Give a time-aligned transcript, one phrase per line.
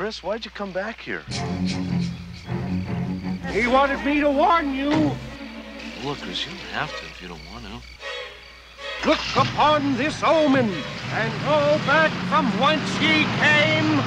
[0.00, 1.22] Chris, why'd you come back here?
[3.52, 4.88] He wanted me to warn you.
[6.02, 9.06] Look, Chris, you don't have to if you don't want to.
[9.06, 10.72] Look upon this omen
[11.12, 14.00] and go back from whence ye came.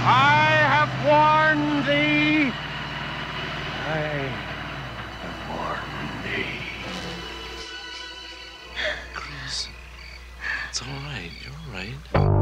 [0.00, 2.50] I have warned thee.
[3.84, 4.32] I
[5.20, 6.56] have warned thee.
[9.12, 9.68] Chris,
[10.70, 11.30] it's all right.
[11.44, 12.37] You're all right.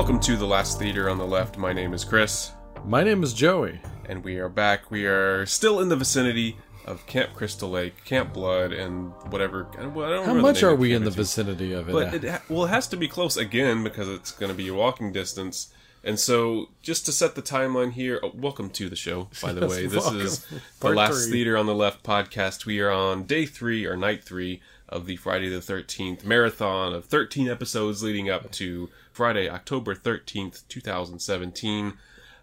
[0.00, 1.58] Welcome to the Last Theater on the Left.
[1.58, 2.52] My name is Chris,
[2.86, 3.80] My name is Joey.
[4.08, 4.90] and we are back.
[4.90, 9.68] We are still in the vicinity of Camp Crystal Lake, Camp Blood, and whatever.
[9.78, 11.92] I don't How much are we in the vicinity of it?
[11.92, 14.68] But it ha- well, it has to be close again because it's going to be
[14.68, 15.70] a walking distance.
[16.02, 19.28] And so, just to set the timeline here, oh, welcome to the show.
[19.42, 20.22] By the way, this welcome.
[20.22, 21.32] is the Part Last three.
[21.32, 22.64] Theater on the Left podcast.
[22.64, 27.04] We are on day three or night three of the Friday the Thirteenth marathon of
[27.04, 31.94] thirteen episodes leading up to Friday, October thirteenth, two thousand seventeen.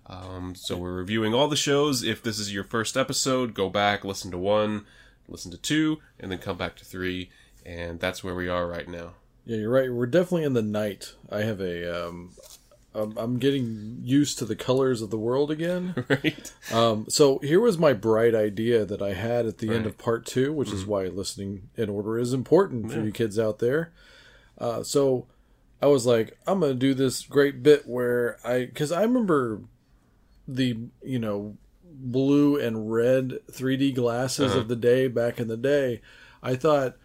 [0.08, 2.04] Um, so we're reviewing all the shows.
[2.04, 4.86] If this is your first episode, go back, listen to one,
[5.28, 7.30] listen to two, and then come back to three.
[7.66, 9.16] And that's where we are right now.
[9.46, 9.92] yeah, you're right.
[9.92, 11.14] We're definitely in the night.
[11.30, 12.08] I have a.
[12.08, 12.32] Um,
[12.96, 15.94] I'm I'm getting used to the colors of the world again.
[16.10, 16.54] Right?
[16.74, 19.80] Um, so here was my bright idea that I had at the end Right.
[19.80, 19.88] Mm-hmm.
[19.90, 23.60] of part two, which is why listening in order is important for you kids out
[23.60, 23.92] there.
[24.58, 25.28] Uh, so
[25.82, 29.62] I was like, I'm gonna do this great bit where I, because I remember
[30.48, 34.62] the you know blue and red 3D glasses Uh-huh.
[34.62, 36.02] of the day back in the day.
[36.44, 36.96] I thought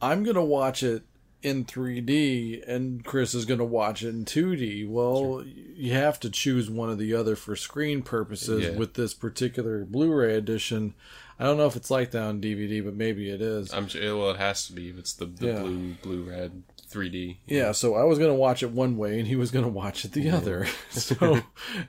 [0.00, 1.02] I'm gonna watch it
[1.42, 4.88] in 3D and Chris is going to watch it in 2D.
[4.88, 8.76] Well, you have to choose one or the other for screen purposes Yeah.
[8.76, 10.94] with this particular Blu-ray edition.
[11.38, 13.72] I don't know if it's like that on DVD, but maybe it is.
[13.72, 14.16] I'm sure.
[14.18, 14.88] Well, it has to be.
[14.90, 15.60] if It's the, the Yeah.
[15.60, 17.38] blue, blue, red, 3D.
[17.46, 19.70] Yeah, so I was going to watch it one way and he was going to
[19.70, 20.66] watch it the other.
[20.90, 21.40] So,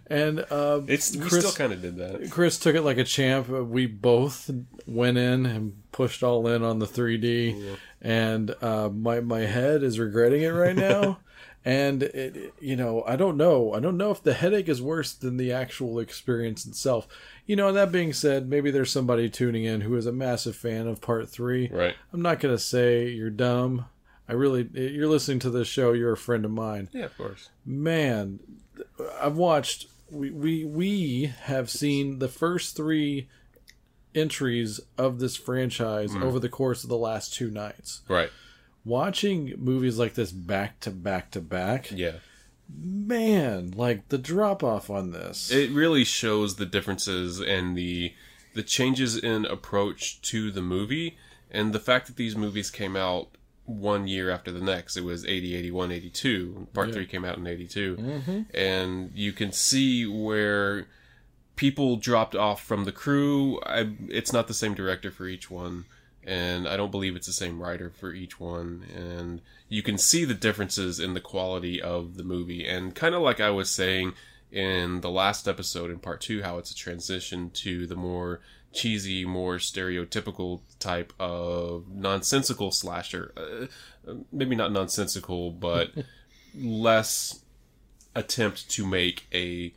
[0.08, 2.30] and uh, It's we Chris- still kind of did that.
[2.30, 3.48] Chris took it like a champ.
[3.50, 4.50] We both
[4.86, 9.98] went in and pushed all in on the 3D, and uh, my my head is
[10.00, 11.20] regretting it right now.
[11.66, 13.74] and it, you know, I don't know.
[13.74, 17.08] I don't know if the headache is worse than the actual experience itself.
[17.46, 20.56] You know, and that being said, maybe there's somebody tuning in who is a massive
[20.56, 21.68] fan of Part Three.
[21.72, 21.96] Right.
[22.14, 23.86] I'm not gonna say you're dumb.
[24.30, 25.92] I really, you're listening to this show.
[25.94, 27.50] You're a friend of mine Yeah, of course.
[27.66, 28.40] man
[29.22, 33.28] i've watched we, we we have seen the first three
[34.16, 36.24] entries of this franchise mm.
[36.24, 38.30] over the course of the last two nights Right.
[38.84, 42.14] watching movies like this back to back to back Yeah.
[42.68, 48.14] man like the drop off on this It really shows the differences and the
[48.56, 51.18] the changes in approach to the movie
[51.52, 53.30] and the fact that these movies came out
[53.70, 54.98] one year after the next.
[54.98, 56.68] It was 80, 81, 82.
[56.74, 57.96] Part 3 came out in 82.
[57.96, 58.42] Mm-hmm.
[58.54, 60.88] And you can see where
[61.56, 63.60] people dropped off from the crew.
[63.66, 65.86] I, it's not the same director for each one,
[66.24, 68.86] and I don't believe it's the same writer for each one.
[68.96, 72.66] And you can see the differences in the quality of the movie.
[72.66, 74.14] And kind of like I was saying
[74.52, 78.40] in the last episode in part two, how it's a transition to the more
[78.72, 83.34] cheesy, more stereotypical type of nonsensical slasher.
[84.08, 85.92] Uh, maybe not nonsensical, but
[86.56, 87.44] less
[88.16, 89.74] attempt to make a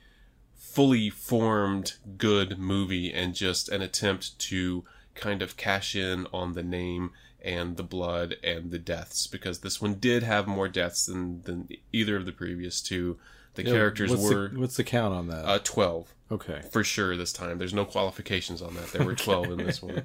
[0.55, 6.63] fully formed good movie and just an attempt to kind of cash in on the
[6.63, 7.11] name
[7.45, 11.69] and the blood and the deaths because this one did have more deaths than than
[11.93, 13.19] either of the previous two.
[13.55, 16.83] The Yeah, characters what's were the, what's the count on that uh, twelve okay for
[16.83, 17.59] sure this time.
[17.59, 18.93] There's no qualifications on that.
[18.93, 20.05] There were twelve in this one.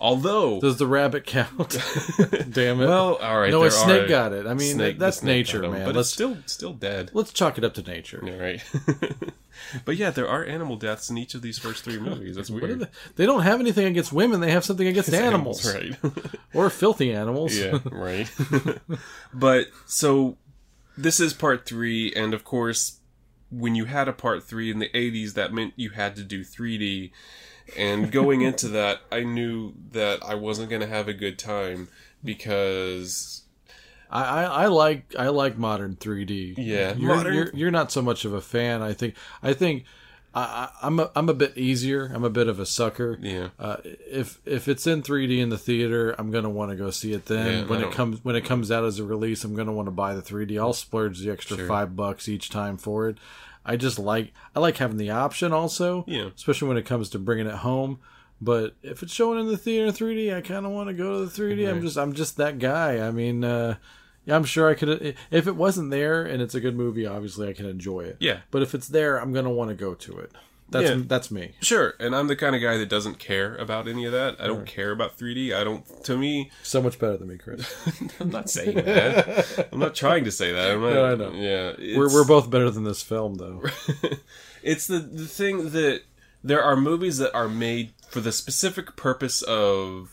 [0.00, 1.76] Although does the rabbit count
[2.50, 3.50] damn it well, all right.
[3.50, 6.14] no a snake got it i mean snake- that's snake nature man but let's it's
[6.14, 7.10] still still dead.
[7.12, 8.64] let's chalk it up to nature Yeah, right.
[9.84, 12.36] but yeah, there are animal deaths in each of these first three movies.
[12.36, 12.80] That's weird.
[12.80, 12.86] they,
[13.16, 14.40] they don't have anything against women.
[14.40, 15.96] They have something against animals, right?
[16.52, 17.56] or filthy animals.
[17.56, 18.28] yeah, right.
[19.32, 20.36] but so
[20.98, 22.98] this is part three, and of course,
[23.58, 26.42] when you had a part three in the '80s, that meant you had to do
[26.44, 27.10] 3D.
[27.76, 31.88] And going into that, I knew that I wasn't going to have a good time
[32.22, 33.42] because
[34.10, 36.54] I, I, I like I like modern 3D.
[36.58, 38.82] Yeah, you're, modern- You're, you're not so much of a fan.
[38.82, 39.84] I think I think
[40.34, 42.10] I, I- I'm a, I'm a bit easier.
[42.12, 43.18] I'm a bit of a sucker.
[43.20, 46.90] yeah, Uh, if if it's in 3D in the theater, I'm gonna want to go
[46.90, 47.60] see it then.
[47.62, 49.92] Yeah, when it comes when it comes out as a release, I'm gonna want to
[49.92, 50.58] buy the 3D.
[50.58, 51.66] I'll splurge the extra Sure.
[51.68, 53.18] five bucks each time for it.
[53.64, 56.04] I just like I like having the option also.
[56.08, 56.30] Yeah.
[56.34, 58.00] Especially when it comes to bringing it home.
[58.40, 61.26] But if it's showing in the theater 3D, I kind of want to go to
[61.26, 61.70] the 3D.
[61.70, 63.06] I'm just I'm just that guy.
[63.06, 63.76] I mean, uh,
[64.26, 65.16] yeah, I'm sure I could.
[65.30, 68.16] If it wasn't there and it's a good movie, obviously I can enjoy it.
[68.20, 68.38] Yeah.
[68.50, 70.32] But if it's there, I'm gonna want to go to it.
[70.70, 71.02] That's Yeah.
[71.06, 71.52] that's me.
[71.60, 74.36] Sure, and I'm the kind of guy that doesn't care about any of that.
[74.40, 75.52] I don't care about 3D.
[75.52, 75.84] I don't.
[76.04, 77.70] To me, So much better than me, Chris.
[78.20, 79.68] I'm not saying that.
[79.70, 80.70] I'm not trying to say that.
[80.72, 81.32] I'm not, No, I know.
[81.34, 83.62] Yeah, we're we're both better than this film, though.
[84.62, 86.02] it's the the thing that
[86.42, 90.10] there are movies that are made for the specific purpose of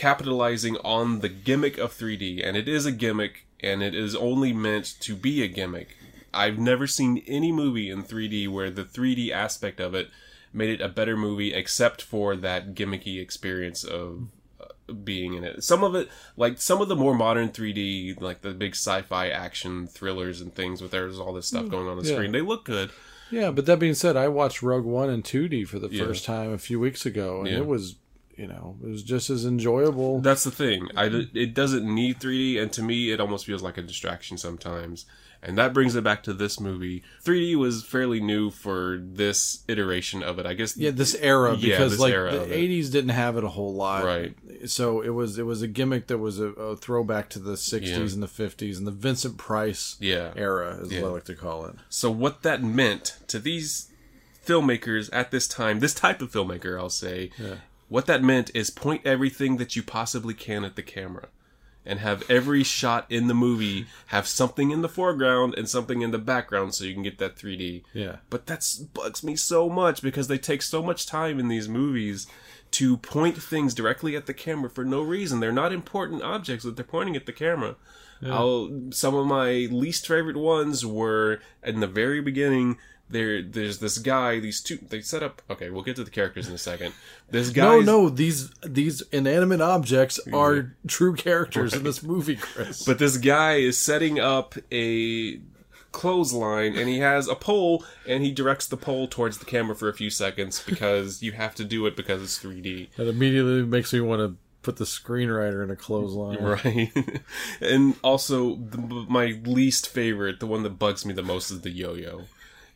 [0.00, 4.50] capitalizing on the gimmick of 3D, and it is a gimmick, and it is only
[4.50, 5.88] meant to be a gimmick.
[6.32, 10.08] I've never seen any movie in 3D where the 3D aspect of it
[10.54, 15.62] made it a better movie, except for that gimmicky experience of uh, being in it.
[15.62, 19.86] Some of it, like some of the more modern 3D, like the big sci-fi action
[19.86, 22.14] thrillers and things, with there's all this stuff going on the yeah.
[22.14, 22.90] screen, they look good.
[23.30, 26.04] Yeah, but that being said, I watched Rogue One in 2D for the Yeah.
[26.06, 27.58] first time a few weeks ago, and Yeah.
[27.58, 27.96] it was,
[28.40, 30.20] you know, it was just as enjoyable.
[30.20, 30.88] That's the thing.
[30.96, 35.04] I, it doesn't need 3D, and to me, it almost feels like a distraction sometimes.
[35.42, 37.02] And that brings it back to this movie.
[37.24, 40.44] 3D was fairly new for this iteration of it.
[40.46, 40.76] I guess.
[40.76, 42.56] yeah, this era Yeah, because this like era the of it.
[42.70, 44.34] 80s didn't have it a whole lot, Right.
[44.66, 47.86] So it was it was a gimmick that was a, a throwback to the 60s
[47.86, 47.96] Yeah.
[48.14, 50.32] and the 50s and the Vincent Price Yeah.
[50.36, 51.00] era, is Yeah.
[51.02, 51.74] what I like to call it.
[51.88, 53.90] So what that meant to these
[54.46, 57.30] filmmakers at this time, this type of filmmaker, I'll say,
[57.90, 61.28] what that meant is point everything that you possibly can at the camera.
[61.84, 66.10] And have every shot in the movie have something in the foreground and something in
[66.10, 67.84] the background so you can get that 3D.
[67.94, 68.16] Yeah.
[68.28, 72.26] But that bugs me so much because they take so much time in these movies
[72.72, 75.40] to point things directly at the camera for no reason.
[75.40, 77.76] They're not important objects that they're pointing at the camera.
[78.22, 82.76] I'll, some of my least favorite ones were in the very beginning.
[83.10, 84.38] There, there's this guy.
[84.38, 85.42] These two, they set up.
[85.50, 86.94] Okay, we'll get to the characters in a second.
[87.28, 87.62] This guy.
[87.62, 92.84] No, no, these these inanimate objects are true characters in this movie, Chris.
[92.84, 95.40] But this guy is setting up a
[95.92, 99.88] clothesline and he has a pole and he directs the pole towards the camera for
[99.88, 102.94] a few seconds because you have to do it because it's 3D.
[102.96, 106.38] that immediately makes me want to put the screenwriter in a clothesline.
[106.38, 106.92] Right.
[107.60, 108.78] and also the,
[109.08, 112.24] my least favorite, the one that bugs me the most is the yo-yo.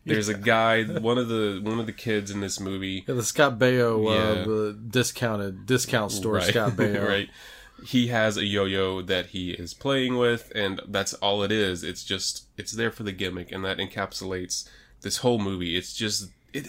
[0.06, 3.22] There's a guy, one of the one of the kids in this movie Yeah, the
[3.22, 7.06] Scott Baio, uh, the discounted discount store right, Scott Baio.
[7.06, 7.28] right.
[7.84, 11.82] He has a yo-yo that he is playing with, and that's all it is.
[11.82, 14.68] It's just it's there for the gimmick, and that encapsulates
[15.02, 15.76] this whole movie.
[15.76, 16.68] It's just it,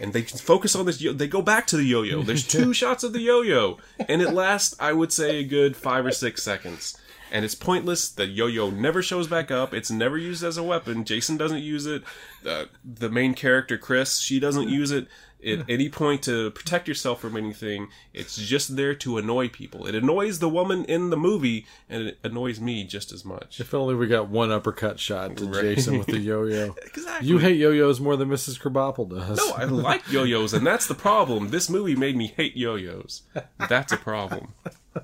[0.00, 1.00] and they focus on this.
[1.00, 2.22] Yo- they go back to the yo-yo.
[2.22, 3.78] There's two shots of the yo-yo,
[4.08, 6.96] and it lasts, I would say, a good five or six seconds.
[7.30, 8.08] And it's pointless.
[8.08, 9.74] The yo-yo never shows back up.
[9.74, 11.04] It's never used as a weapon.
[11.04, 12.02] Jason doesn't use it.
[12.46, 15.08] Uh, the main character, Chris, she doesn't use it
[15.46, 17.86] at any point to protect yourself from anything.
[18.12, 19.86] It's just there to annoy people.
[19.86, 23.60] It annoys the woman in the movie, and it annoys me just as much.
[23.60, 25.60] If only we got one uppercut shot to Right.
[25.62, 26.74] Jason with the yo-yo.
[26.82, 27.28] Exactly.
[27.28, 28.58] You hate yo-yos more than Mrs.
[28.60, 29.38] Krabappel does.
[29.38, 31.50] No, I like yo-yos, and that's the problem.
[31.50, 33.22] This movie made me hate yo-yos.
[33.68, 34.54] That's a problem.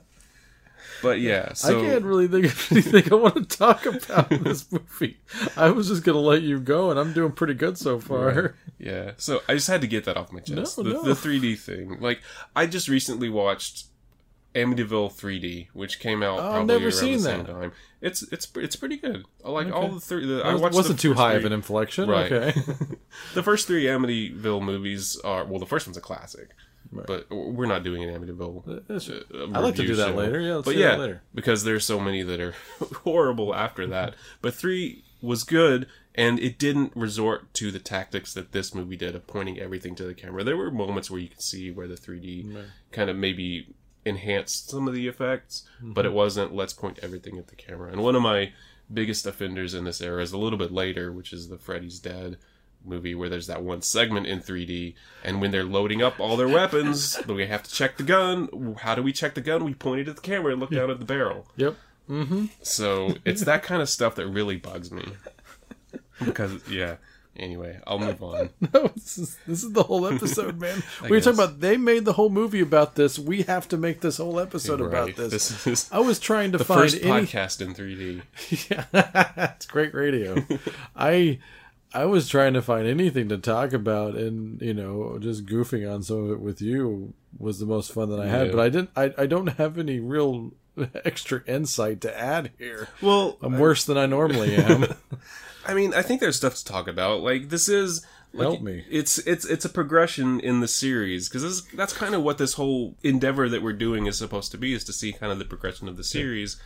[1.04, 4.42] But yeah, so I can't really think of anything I want to talk about in
[4.42, 5.18] this movie.
[5.56, 8.56] I was just gonna let you go, and I'm doing pretty good so far.
[8.76, 10.76] Yeah, so I just had to get that off my chest.
[10.76, 11.02] No, the, no.
[11.04, 12.00] the 3D thing.
[12.00, 12.20] Like,
[12.54, 13.84] I just recently watched
[14.54, 17.52] Amityville 3D, which came out Oh, I've probably never around seen the same that.
[17.52, 17.72] time.
[18.02, 19.24] It's it's it's pretty good.
[19.42, 20.26] Like all the three.
[20.26, 22.08] The, I was- watched wasn't too high of an inflection.
[22.10, 22.30] Right.
[22.30, 22.60] Okay.
[23.34, 25.60] The first three Amityville movies are well.
[25.60, 26.50] The first one's a classic,
[27.06, 28.64] but we're not doing an Amityville.
[28.86, 29.22] That's- uh,
[29.54, 30.14] I'd like to do that show.
[30.14, 30.40] later.
[30.40, 31.22] Yeah, let's but do yeah, that later.
[31.34, 32.54] because there's so many that are
[33.04, 34.14] horrible after that.
[34.40, 39.14] But three was good, and it didn't resort to the tactics that this movie did
[39.14, 40.44] of pointing everything to the camera.
[40.44, 43.74] There were moments where you could see where the 3D kind of maybe
[44.04, 46.16] enhanced some of the effects, but it Mm-hmm.
[46.16, 46.54] wasn't.
[46.54, 47.90] Let's point everything at the camera.
[47.90, 48.52] And one of my
[48.92, 52.36] biggest offenders in this era is a little bit later, which is the Freddy's Dead
[52.84, 56.48] movie where there's that one segment in 3D and when they're loading up all their
[56.48, 60.00] weapons we have to check the gun how do we check the gun we point
[60.00, 61.76] it at the camera and look down at the barrel Yep.
[62.10, 62.46] Mm-hmm.
[62.62, 65.04] so it's that kind of stuff that really bugs me
[66.24, 66.96] because yeah
[67.36, 70.82] anyway i'll move on No, this is this is the whole episode, man.
[71.02, 71.24] we were guess.
[71.24, 73.18] talking about they made the whole movie about this.
[73.18, 75.30] We have to make this whole episode about this.
[75.32, 77.26] this is I was trying to the find first any.
[77.26, 80.44] podcast in 3d Yeah, it's great radio.
[80.94, 81.38] I
[81.94, 86.02] I was trying to find anything to talk about, and you know, just goofing on
[86.02, 88.46] some of it with you was the most fun that I had.
[88.48, 88.52] Yeah.
[88.52, 88.90] But I didn't.
[88.96, 90.52] I I don't have any real
[91.04, 92.88] extra insight to add here.
[93.00, 94.86] well I'm worse than I normally am.
[95.66, 97.22] I mean, I think there's stuff to talk about.
[97.22, 98.84] Like this is like, Help me.
[98.90, 102.96] It's it's it's a progression in the series because that's kind of what this whole
[103.04, 105.88] endeavor that we're doing is supposed to be is to see kind of the progression
[105.88, 106.60] of the series,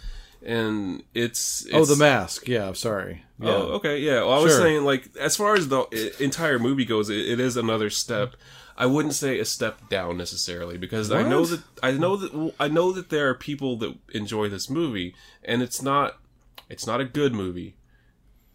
[0.45, 2.49] and it's, Oh, the mask.
[2.49, 3.25] Yeah, I'm sorry.
[3.40, 3.52] Oh, yeah.
[3.52, 4.21] Oh, okay, yeah.
[4.23, 4.62] Well, I was Sure.
[4.62, 8.35] saying like as far as the entire movie goes, it, it is another step.
[8.76, 12.52] I wouldn't say a step down necessarily because I know that I know that well,
[12.61, 15.14] I know that there are people that enjoy this movie,
[15.45, 16.18] and it's not
[16.68, 17.75] it's not a good movie,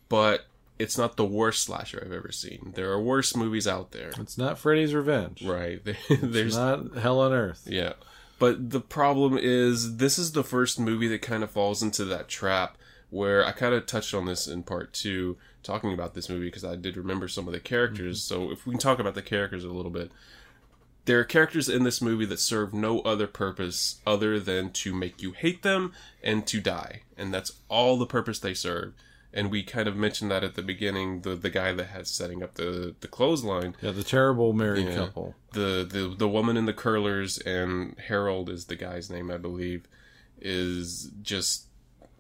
[0.09, 0.45] but
[0.79, 2.71] it's not the worst slasher I've ever seen.
[2.75, 5.43] There are worse movies out there, It's not Freddy's Revenge.
[5.43, 5.81] right?
[6.09, 7.63] There's It's not Hell on Earth.
[7.69, 7.93] yeah.
[8.43, 12.27] But the problem is, this is the first movie that kind of falls into that
[12.27, 12.77] trap
[13.09, 16.65] where I kind of touched on this in part two, talking about this movie because
[16.65, 18.19] I did remember some of the characters.
[18.19, 18.47] Mm-hmm.
[18.47, 20.11] So if we can talk about the characters a little bit,
[21.05, 25.21] there are characters in this movie that serve no other purpose other than to make
[25.21, 27.03] you hate them and to die.
[27.17, 28.91] And that's all the purpose they serve.
[29.35, 32.43] And we kind of mentioned that at the beginning, the the guy that has setting
[32.43, 34.95] up the the clothesline Yeah, the terrible married Yeah.
[34.95, 35.35] couple.
[35.53, 39.87] the the the woman in the curlers and Harold is the guy's name I believe
[40.39, 41.65] is just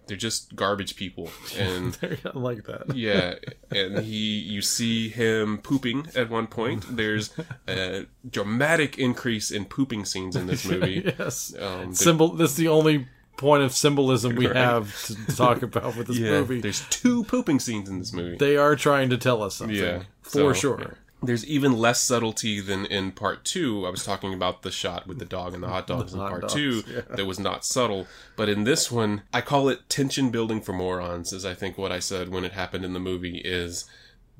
[0.05, 2.93] they're just garbage people and I like that.
[2.95, 3.35] yeah
[3.71, 7.31] and he you see him pooping at one point there's
[7.67, 11.53] a dramatic increase in pooping scenes in this movie yes.
[11.59, 12.29] um, Symbol.
[12.35, 14.55] That's the only point of symbolism we Right.
[14.55, 16.61] have to talk about with this yeah movie.
[16.61, 19.75] there's two pooping scenes in this movie They are trying to tell us something.
[19.75, 20.79] Yeah, for so, sure.
[20.81, 20.87] yeah.
[21.25, 23.87] There's even less subtlety than in part two.
[23.87, 26.29] I was talking about the shot with the dog and the hot dogs in hot
[26.31, 27.01] part dogs, two yeah.
[27.15, 28.07] that was not subtle.
[28.35, 31.93] But in this one, I call it tension building for morons, is I think what
[31.93, 33.85] I said when it happened in the movie is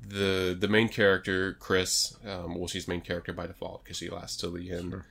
[0.06, 4.36] the the main character, Chris, um, well, she's main character by default because she lasts
[4.38, 5.02] till the end.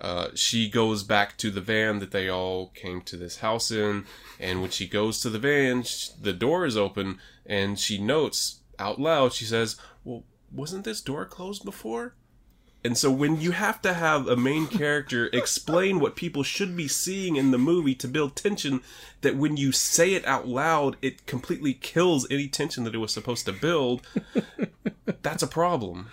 [0.00, 4.04] Uh, she goes back to the van that they all came to this house in,
[4.40, 8.60] and when she goes to the van, sh- the door is open, and she notes
[8.78, 12.16] out loud, she says, "Well, wasn't this door closed before?"
[12.84, 16.86] And so when you have to have a main character explain what people should be
[16.86, 18.82] seeing in the movie to build tension,
[19.22, 23.12] that when you say it out loud, it completely kills any tension that it was
[23.12, 24.02] supposed to build,
[25.22, 26.10] that's a problem.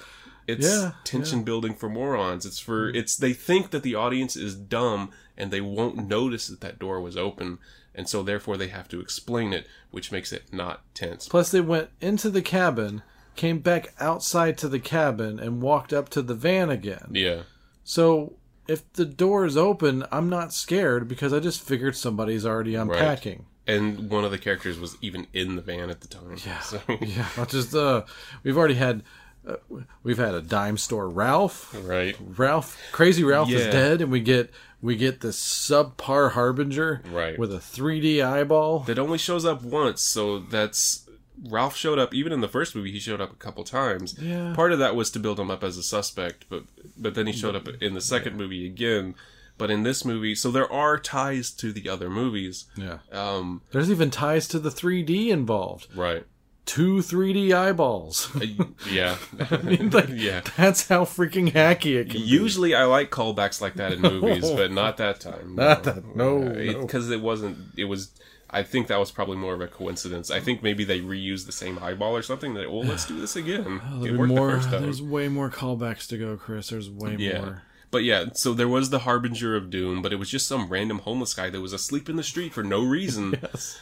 [0.47, 2.45] It's Yeah, tension building for morons.
[2.45, 6.61] It's for it's they think that the audience is dumb and they won't notice that
[6.61, 7.59] that door was open,
[7.95, 11.27] and so therefore they have to explain it, which makes it not tense.
[11.27, 13.01] Plus, they went into the cabin,
[13.35, 17.09] came back outside to the cabin, and walked up to the van again.
[17.11, 17.41] Yeah.
[17.83, 18.33] So
[18.67, 23.45] if the door is open, I'm not scared because I just figured somebody's already unpacking.
[23.67, 26.35] And one of the characters was even in the van at the time.
[26.45, 26.59] Yeah.
[26.59, 28.03] So, Yeah, just uh,
[28.43, 29.03] we've already had
[29.47, 29.55] uh,
[30.03, 31.75] we've had a dime store Ralph.
[31.83, 32.15] right.
[32.37, 37.37] Ralph, crazy Ralph is dead, and we get we get this subpar harbinger Right.
[37.37, 38.79] with a 3D eyeball.
[38.79, 41.07] That only shows up once, so that's
[41.43, 42.91] Ralph showed up even in the first movie.
[42.91, 44.15] He showed up a couple times.
[44.19, 44.53] Yeah.
[44.55, 46.63] Part of that was to build him up as a suspect, but
[46.97, 49.15] but then he showed up in the second movie again.
[49.57, 52.65] But in this movie, so there are ties to the other movies.
[52.75, 55.87] Yeah, Um, there's even ties to the 3D involved.
[55.95, 56.25] right.
[56.65, 58.29] Two 3D eyeballs.
[58.35, 58.45] Uh,
[58.89, 59.17] yeah.
[59.91, 60.41] like, yeah.
[60.55, 62.25] That's how freaking hacky it can be.
[62.27, 65.55] Usually, I like callbacks like that in movies, but not that time.
[65.55, 66.81] Not that- no, no.
[66.81, 67.57] because it wasn't.
[67.77, 68.11] It was.
[68.53, 70.29] I think that was probably more of a coincidence.
[70.29, 72.53] I think maybe they reused the same eyeball or something.
[72.53, 73.81] That well, let's do this again.
[74.05, 74.81] It worked more, the first time.
[74.83, 76.69] there's way more callbacks to go, Chris.
[76.69, 77.39] There's way Yeah.
[77.41, 77.61] more.
[77.91, 80.99] But yeah, so there was the Harbinger of Doom, but it was just some random
[80.99, 83.35] homeless guy that was asleep in the street for no reason.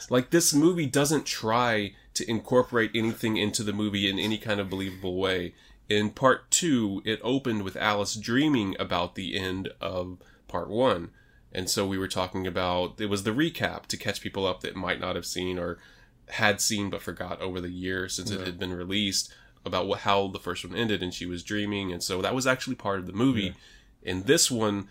[0.09, 4.69] Like, this movie doesn't try to incorporate anything into the movie in any kind of
[4.69, 5.53] believable way.
[5.87, 11.09] In part two, it opened with Alice dreaming about the end of part one.
[11.51, 14.75] And so we were talking about, it was the recap to catch people up that
[14.75, 15.79] might not have seen or
[16.27, 19.33] had seen but forgot over the year since it had been released
[19.65, 21.91] about what, how the first one ended and she was dreaming.
[21.91, 23.55] And so that was actually part of the movie.
[24.03, 24.89] In this one,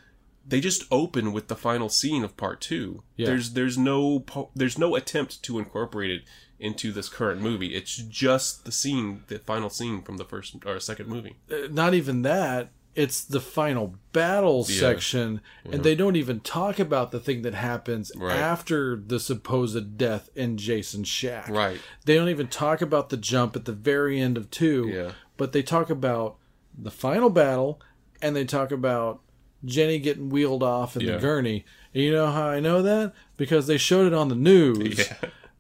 [0.49, 3.03] they just open with the final scene of part two.
[3.17, 3.27] Yeah.
[3.27, 6.23] There's there's no po- there's no attempt to incorporate it
[6.59, 7.75] into this current movie.
[7.75, 11.37] It's just the scene, the final scene from the first or second movie.
[11.51, 12.71] Uh, Not even that.
[12.95, 14.81] It's the final battle Yeah.
[14.81, 18.35] section, and they don't even talk about the thing that happens Right.
[18.37, 21.49] after the supposed death in Jason's shack.
[21.49, 21.81] Right.
[22.07, 24.91] They don't even talk about the jump at the very end of two.
[24.93, 25.13] Yeah.
[25.37, 26.39] But they talk about
[26.77, 27.81] the final battle,
[28.21, 29.21] and they talk about
[29.65, 31.15] Jenny getting wheeled off in Yeah.
[31.15, 31.65] the gurney.
[31.95, 33.13] And you know how I know that?
[33.37, 34.99] Because they showed it on the news.
[34.99, 35.15] Yeah.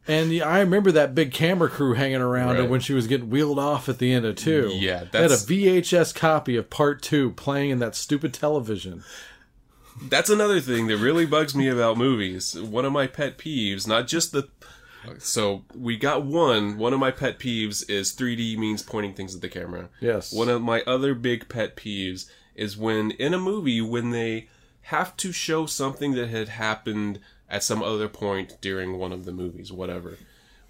[0.07, 2.71] And I remember that big camera crew hanging around her Right.
[2.71, 4.71] when she was getting wheeled off at the end of two.
[4.75, 9.05] Yeah, they had a VHS copy of part two playing in that stupid television.
[10.01, 12.55] That's another thing that really bugs me about movies.
[12.55, 14.49] One of my pet peeves, not just the
[15.19, 16.77] So we got one.
[16.79, 19.89] One of my pet peeves is 3D means pointing things at the camera.
[20.01, 20.33] Yes.
[20.33, 22.27] One of my other big pet peeves
[22.59, 24.49] is when in a movie when they
[24.83, 29.33] have to show something that had happened at some other point during one of the
[29.33, 30.19] movies, whatever.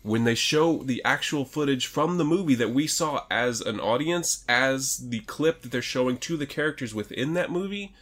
[0.02, 4.44] When they show the actual footage from the movie that we saw as an audience,
[4.48, 7.94] as the clip that they're showing to the characters within that movie,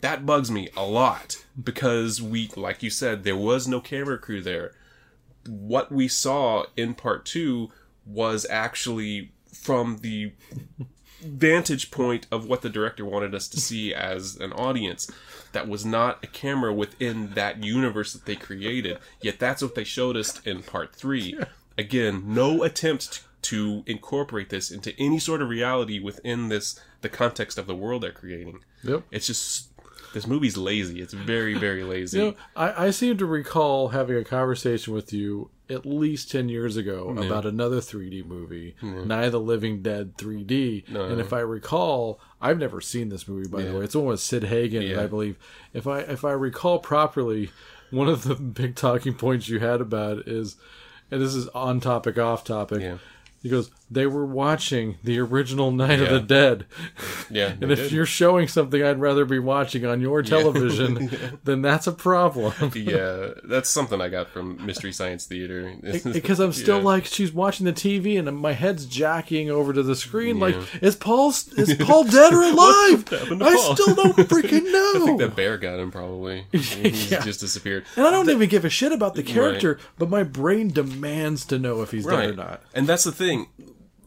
[0.00, 4.40] that bugs me a lot because we, like you said, there was no camera crew
[4.40, 4.72] there.
[5.46, 7.70] What we saw in part two
[8.04, 10.32] was actually from the
[11.20, 15.10] vantage point of what the director wanted us to see as an audience.
[15.52, 18.98] That was not a camera within that universe that they created.
[19.20, 21.38] Yet that's what they showed us in part three.
[21.76, 27.56] Again, no attempt to incorporate this into any sort of reality within this the context
[27.58, 28.60] of the world they're creating.
[28.82, 29.04] Yep.
[29.10, 29.68] It's just
[30.12, 31.00] this movie's lazy.
[31.00, 32.18] It's very, very lazy.
[32.18, 36.48] You know, I, I seem to recall having a conversation with you at least 10
[36.48, 40.88] years ago about another 3D movie, Night of the Living Dead 3D.
[40.94, 43.84] And if I recall, I've never seen this movie, by the way.
[43.84, 45.02] It's the one with Sid Hagen, Yeah.
[45.02, 45.36] I believe.
[45.74, 47.50] If I, if I recall properly,
[47.90, 50.56] one of the big talking points you had about it is,
[51.10, 52.80] and this is on topic, off topic.
[52.82, 52.98] Yeah.
[53.42, 56.66] He goes, they were watching the original Night of the Dead.
[57.30, 61.86] yeah, And if you're showing something I'd rather be watching on your television, then that's
[61.86, 62.52] a problem.
[62.74, 65.74] yeah, that's something I got from Mystery Science Theater.
[66.12, 66.84] because I'm still Yeah.
[66.84, 70.94] like she's watching the TV and my head's jockeying over to the screen like is
[70.96, 73.04] Paul is Paul dead or alive?
[73.12, 73.74] I Paul?
[73.76, 75.02] still don't freaking know.
[75.02, 76.46] I think that bear got him probably.
[76.52, 77.20] Yeah.
[77.24, 77.84] just disappeared.
[77.96, 81.58] and I don't even give a shit about the character, but my brain demands to
[81.58, 82.62] know if he's dead or not.
[82.74, 83.46] And that's the thing.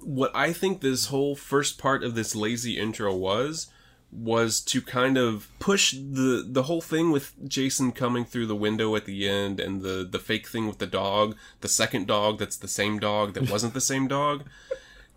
[0.04, 3.68] What I think this whole first part of this lazy intro was
[4.12, 8.96] was to kind of push the the whole thing with Jason coming through the window
[8.96, 12.58] at the end and the the fake thing with the dog, the second dog that's
[12.58, 14.44] the same dog that wasn't the same dog.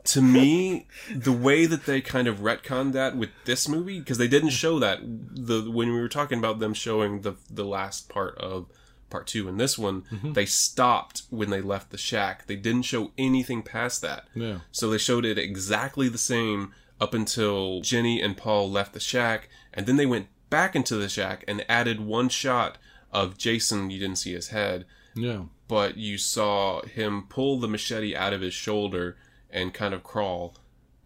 [0.09, 4.29] To me, the way that they kind of retconned that with this movie because they
[4.29, 8.37] didn't show that the when we were talking about them showing the the last part
[8.39, 8.67] of
[9.15, 10.33] part two and this one, mm-hmm.
[10.33, 12.47] they stopped when they left the shack.
[12.49, 14.27] They didn't show anything past that.
[14.35, 14.59] Yeah.
[14.73, 19.49] So they showed it exactly the same up until Jenny and Paul left the shack,
[19.73, 22.77] and then they went back into the shack and added one shot
[23.13, 23.91] of Jason.
[23.93, 24.85] You didn't see his head,
[25.15, 25.45] Yeah.
[25.69, 29.17] but you saw him pull the machete out of his shoulder
[29.49, 30.57] and kind of crawl.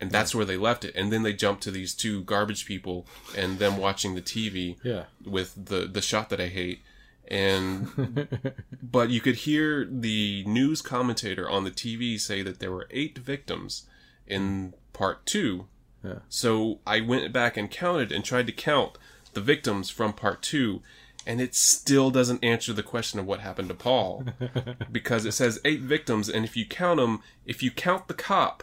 [0.00, 0.94] And that's where they left it.
[0.94, 3.06] And then they jumped to these two garbage people
[3.37, 5.04] and them watching the TV Yeah.
[5.26, 6.80] with the the shot that I hate.
[7.28, 12.88] And but you could hear the news commentator on the TV say that there were
[12.90, 13.86] eight victims
[14.26, 15.66] in part two.
[16.02, 16.20] Yeah.
[16.28, 18.98] So I went back and counted and tried to count
[19.34, 20.82] the victims from part two,
[21.26, 24.24] and it still doesn't answer the question of what happened to Paul
[24.92, 28.62] because it says eight victims, and if you count them, if you count the cop,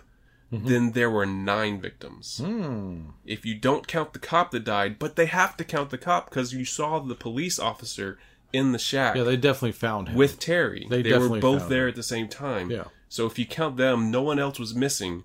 [0.51, 0.67] mm-hmm.
[0.67, 2.39] then there were nine victims.
[2.43, 3.09] Hmm.
[3.25, 6.29] If you don't count the cop that died, but they have to count the cop
[6.29, 8.17] because you saw the police officer
[8.55, 10.15] in the shack Yeah, they definitely found him.
[10.15, 10.87] with Terry.
[10.89, 11.89] They They, were both there him.
[11.89, 12.71] at the same time.
[12.71, 12.85] Yeah.
[13.09, 15.23] So if you count them, no one else was missing.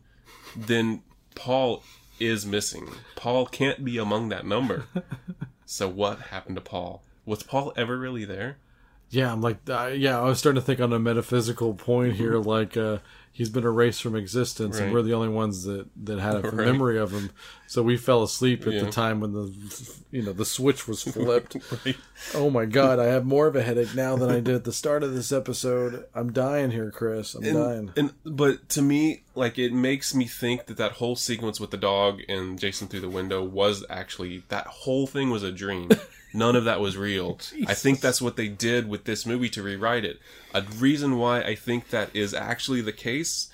[0.57, 1.03] Then
[1.35, 1.83] Paul
[2.19, 2.89] is missing.
[3.17, 4.85] Paul can't be among that number.
[5.65, 7.03] so what happened to Paul?
[7.25, 8.59] Was Paul ever really there?
[9.11, 12.37] Yeah, I'm like, uh, yeah, I was starting to think on a metaphysical point here,
[12.37, 12.99] like uh,
[13.33, 16.55] he's been erased from existence, and we're the only ones that that had a Right.
[16.55, 17.31] memory of him.
[17.71, 18.83] So we fell asleep at Yeah.
[18.83, 19.55] the time when the,
[20.11, 21.57] you know, the switch was flipped.
[21.87, 21.97] Right.
[22.35, 24.73] oh my god, I have more of a headache now than I did at the
[24.73, 26.05] start of this episode.
[26.13, 27.33] I'm dying here, Chris.
[27.37, 27.93] I'm dying.
[27.97, 31.71] And, and but to me, like it makes me think that that whole sequence with
[31.71, 35.91] the dog and Jason through the window was actually that whole thing was a dream.
[36.35, 37.39] None of that was real.
[37.69, 40.19] I think that's what they did with this movie to rewrite it.
[40.53, 43.49] A reason why I think that is actually the case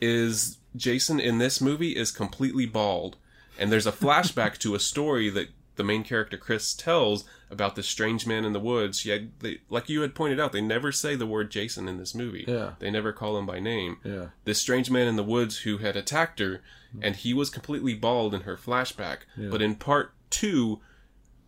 [0.00, 3.18] is Jason in this movie is completely bald,
[3.58, 7.88] and there's a flashback to a story that the main character Chris tells about this
[7.88, 9.04] strange man in the woods.
[9.06, 12.14] Yeah, they, like you had pointed out, they never say the word Jason in this
[12.14, 12.44] movie.
[12.46, 12.72] Yeah.
[12.78, 13.98] they never call him by name.
[14.04, 14.26] Yeah.
[14.44, 16.62] This strange man in the woods who had attacked her,
[17.00, 19.20] and he was completely bald in her flashback.
[19.36, 19.48] Yeah.
[19.50, 20.80] But in part two,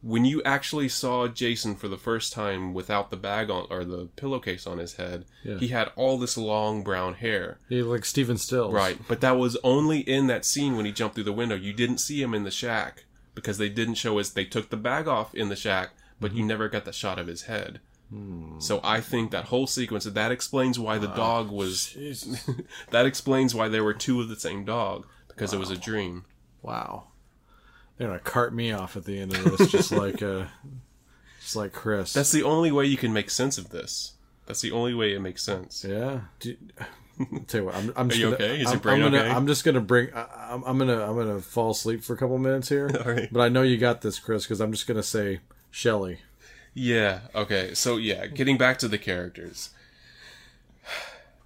[0.06, 4.06] when you actually saw Jason for the first time without the bag on or the
[4.16, 5.58] pillowcase on his head, Yeah.
[5.58, 7.58] he had all this long brown hair.
[7.70, 8.74] He like Stephen Stills.
[8.74, 11.54] Right, but that was only in that scene when he jumped through the window.
[11.56, 14.28] You didn't see him in the shack because they didn't show us.
[14.28, 15.90] They took the bag off in the shack,
[16.20, 16.38] but Mm-hmm.
[16.40, 17.80] you never got the shot of his head.
[18.10, 18.60] Hmm.
[18.60, 21.96] So I think that whole sequence that explains why the dog was.
[22.90, 26.24] That explains why there were two of the same dog because it was a dream.
[26.62, 27.04] Wow.
[27.96, 30.44] They're gonna cart me off at the end of this, just like uh,
[31.40, 32.12] just like Chris.
[32.12, 34.14] That's the only way you can make sense of this.
[34.46, 35.85] That's the only way it makes sense.
[35.88, 36.22] Yeah.
[36.40, 36.57] Do,
[37.46, 38.61] tell you what, I'm, I'm just you gonna, okay?
[38.61, 39.30] Is I'm, your brain I'm gonna, okay?
[39.30, 40.12] I'm just gonna bring.
[40.14, 42.90] I, I'm, I'm gonna, I'm gonna fall asleep for a couple minutes here.
[43.04, 43.28] All right.
[43.33, 46.18] But I know you got this, Chris, because I'm just gonna say Shelley.
[46.74, 47.20] Yeah.
[47.35, 47.74] Okay.
[47.74, 49.70] So yeah, getting back to the characters.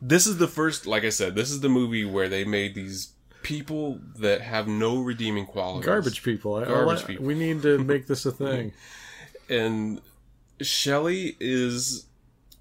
[0.00, 3.14] This is the first, like I said, this is the movie where they made these
[3.48, 5.86] people that have no redeeming qualities.
[5.86, 6.56] Garbage people.
[6.56, 7.24] I, Garbage I- people.
[7.24, 8.72] We need to make this a thing.
[9.48, 10.02] and
[10.60, 12.06] Shelley is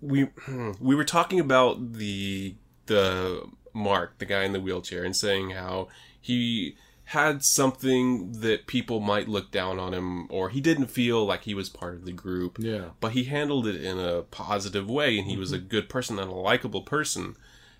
[0.01, 0.29] we
[0.79, 5.89] we were talking about the the Mark, the guy in the wheelchair, and saying how
[6.21, 11.43] he had something that people might look down on him, or he didn't feel like
[11.43, 12.57] he was part of the group.
[12.59, 12.89] Yeah.
[13.01, 15.67] But he handled it in a positive way, and he was a mm-hmm.
[15.67, 17.35] good person and a likable person.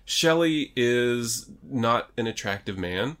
[0.08, 3.18] Shelley is not an attractive man.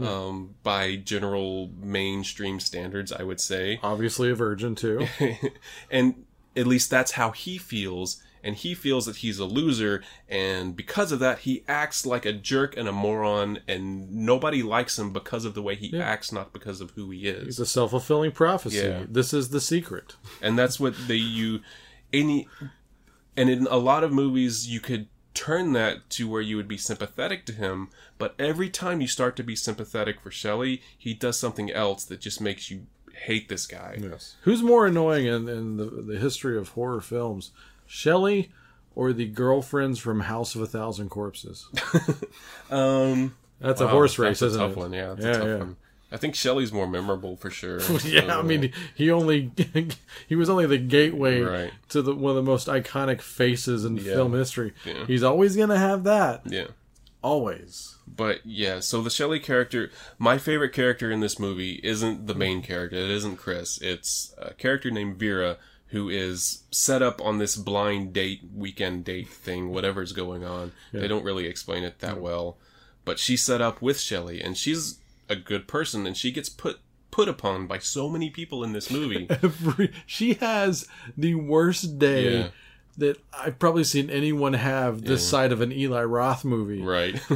[0.00, 5.06] Um, by general mainstream standards, I would say Obviously a virgin too.
[5.90, 6.24] and
[6.56, 11.12] at least that's how he feels and he feels that he's a loser and because
[11.12, 15.44] of that he acts like a jerk and a moron and nobody likes him because
[15.44, 18.32] of the way he acts not because of who he is It's a self fulfilling
[18.32, 18.78] prophecy.
[18.78, 19.04] Yeah.
[19.06, 20.16] This is the secret.
[20.40, 21.60] and that's what they you
[22.10, 22.48] any
[23.36, 26.76] and in a lot of movies you could turn that to where you would be
[26.76, 27.88] sympathetic to him
[28.18, 32.20] but every time you start to be sympathetic for Shelley he does something else that
[32.20, 32.86] just makes you
[33.24, 34.36] hate this guy Yes.
[34.42, 37.50] Who's more annoying in, in the, the history of horror films,
[37.86, 38.50] Shelley
[38.96, 41.68] or the girlfriends from House of a Thousand Corpses?
[42.70, 44.76] um That's a horse race, that's a isn't tough it?
[44.78, 45.56] one yeah that's Yeah, a tough yeah.
[45.58, 45.76] one
[46.12, 47.80] I think Shelley's more memorable for sure.
[48.04, 49.50] Yeah, I mean, uh, he only
[50.28, 51.72] he was only the gateway Right.
[51.90, 54.14] to the one of the most iconic faces in Yeah.
[54.14, 54.72] film history.
[54.84, 55.06] Yeah.
[55.06, 56.42] He's always gonna have that.
[56.46, 56.66] yeah.
[57.22, 57.96] Always.
[58.06, 62.62] But yeah, so the Shelley character, my favorite character in this movie isn't the main
[62.62, 62.96] character.
[62.96, 63.78] It isn't Chris.
[63.82, 69.28] It's a character named Vera who is set up on this blind date, weekend date
[69.28, 70.72] thing, whatever's going on.
[70.92, 72.56] They don't really explain it that well.
[73.04, 74.98] But she's set up with Shelley and she's
[75.30, 78.90] a good person and she gets put put upon by so many people in this
[78.90, 79.26] movie.
[79.42, 82.48] Every, she has the worst day Yeah.
[82.98, 86.82] that I've probably seen anyone have this side of an Eli Roth movie.
[86.82, 87.20] right.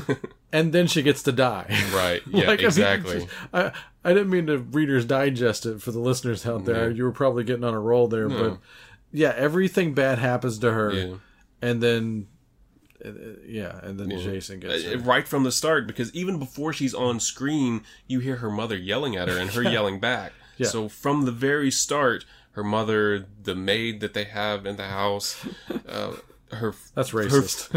[0.52, 1.66] And then she gets to die.
[1.92, 2.22] right.
[2.28, 3.28] Yeah, Like, I mean, exactly.
[3.52, 3.72] I,
[4.04, 6.88] I didn't mean to Reader's Digest it for the listeners out there.
[6.92, 8.58] You were probably getting on a roll there, but
[9.10, 11.14] yeah, everything bad happens to her, Yeah.
[11.60, 12.28] and then
[13.46, 14.98] yeah, and then Jason gets Uh, her.
[14.98, 19.16] right from the start because even before she's on screen you hear her mother yelling
[19.16, 20.68] at her and her yelling back Yeah.
[20.68, 25.44] so from the very start her mother the maid that they have in the house
[25.88, 26.12] uh,
[26.52, 27.70] her That's racist.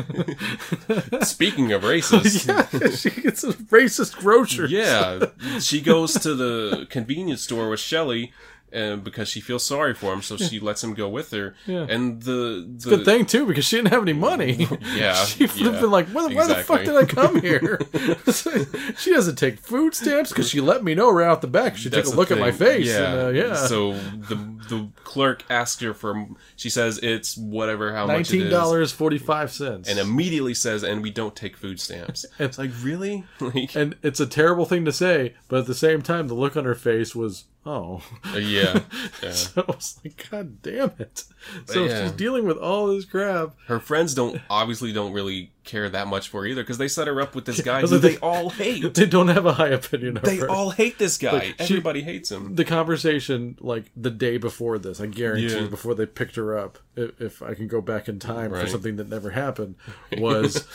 [1.26, 4.66] speaking of racist yeah, she gets a racist grocer.
[4.68, 5.26] yeah
[5.60, 8.34] she goes to the convenience store with Shelly
[8.72, 11.86] and because she feels sorry for him so she lets him go with her Yeah.
[11.90, 14.68] and the, the Good thing too, because she didn't have any money.
[14.96, 17.80] Yeah, she would have yeah, been like, "Why, why the fuck did I come here?"
[18.98, 21.78] she doesn't take food stamps because she let me know right off the back.
[21.78, 22.88] She took a look at my face.
[22.88, 23.14] Yeah.
[23.14, 23.56] and, uh, yeah.
[23.56, 24.36] So the
[24.70, 26.28] the clerk asked her for.
[26.56, 30.84] She says it's whatever how much it nineteen dollars forty five cents, and immediately says,
[30.84, 34.86] "And we don't take food stamps." It's like really, like, and it's a terrible thing
[34.86, 38.02] to say, but at the same time, the look on her face was, "Oh."
[38.34, 38.80] uh, yeah,
[39.24, 39.32] yeah.
[39.32, 41.24] So I was like, "God damn it!"
[41.66, 42.04] So Yeah.
[42.04, 43.56] she's dealing with all this crap.
[43.68, 47.08] Her friends don't obviously don't really care that much for her either because they set
[47.08, 48.94] her up with this guy Those who are the- they all hate.
[48.94, 50.30] They don't have a high opinion of her.
[50.30, 50.50] They her.
[50.50, 51.32] all hate this guy.
[51.34, 52.56] Like, she- Everybody hates him.
[52.56, 55.68] the conversation like the day before this, I guarantee Yeah.
[55.68, 58.96] before they picked her up, if, if I can go back in time for something
[58.96, 59.76] that never happened,
[60.18, 60.66] was,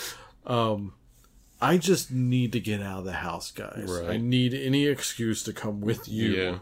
[0.47, 0.93] um,
[1.61, 3.85] I just need to get out of the house, guys.
[3.89, 4.11] Right.
[4.11, 6.31] I need any excuse to come with you.
[6.33, 6.59] Yeah,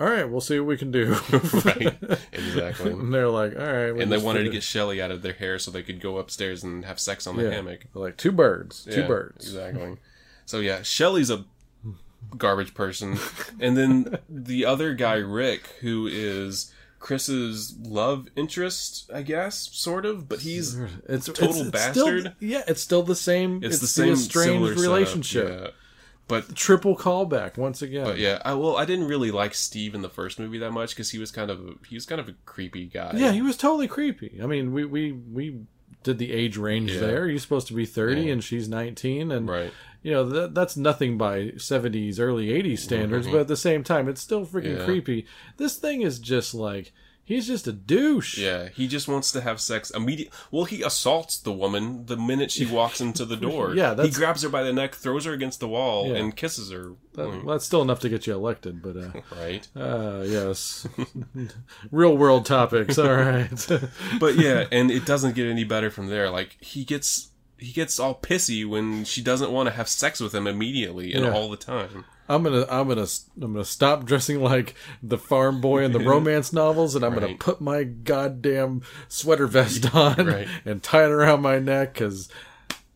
[0.00, 1.12] All right, we'll see what we can do.
[1.64, 1.94] right.
[2.32, 2.90] Exactly.
[2.90, 5.34] and they're like, all right, And they wanted to figured- get Shelly out of their
[5.34, 7.50] hair so they could go upstairs and have sex on the yeah.
[7.50, 7.80] hammock.
[7.92, 9.46] They're like two birds, two Yeah, birds.
[9.46, 9.96] Exactly.
[10.46, 11.44] So yeah, Shelly's a
[12.36, 13.18] garbage person,
[13.60, 20.28] and then the other guy, Rick, who is Chris's love interest, I guess, sort of,
[20.28, 20.76] but he's
[21.08, 22.20] It's total it's, it's bastard.
[22.20, 23.62] Still, yeah, it's still the same.
[23.62, 25.48] it's, the same strange similar setup, relationship.
[25.48, 25.70] yeah.
[26.26, 28.04] But Triple callback once again.
[28.04, 30.90] but yeah, I well, I didn't really like Steve in the first movie that much
[30.90, 33.12] because he was kind of he was kind of a creepy guy.
[33.14, 34.40] Yeah, he was totally creepy.
[34.42, 35.60] I mean, we we we
[36.02, 37.00] did the age range Yeah.
[37.00, 37.28] there.
[37.28, 38.32] He's supposed to be 30 Yeah.
[38.32, 39.72] and she's 19 and right.
[40.02, 43.36] you know, that that's nothing by 70s early 80s standards, mm-hmm.
[43.36, 44.84] but at the same time it's still freaking Yeah.
[44.84, 45.26] creepy.
[45.56, 46.92] This thing is just like
[47.26, 48.36] He's just a douche.
[48.36, 50.28] Yeah, he just wants to have sex immediate.
[50.50, 53.74] Well, he assaults the woman the minute she walks into the door.
[53.74, 56.16] Yeah, he grabs her by the neck, throws her against the wall, Yeah.
[56.16, 56.92] and kisses her.
[57.14, 59.10] That- Mm, that's still enough to get you elected, but uh,
[59.40, 59.66] right.
[59.76, 60.86] uh yes,
[61.90, 62.98] real world topics.
[62.98, 63.68] All right.
[64.20, 66.28] But yeah, and it doesn't get any better from there.
[66.30, 70.34] Like he gets he gets all pissy when she doesn't want to have sex with
[70.34, 71.32] him immediately and Yeah.
[71.32, 72.04] all the time.
[72.28, 73.06] I'm gonna I'm gonna
[73.42, 77.34] I'm gonna stop dressing like the farm boy in the romance novels, and I'm gonna
[77.38, 80.48] put my goddamn sweater vest on Right.
[80.64, 82.28] and tie it around my neck because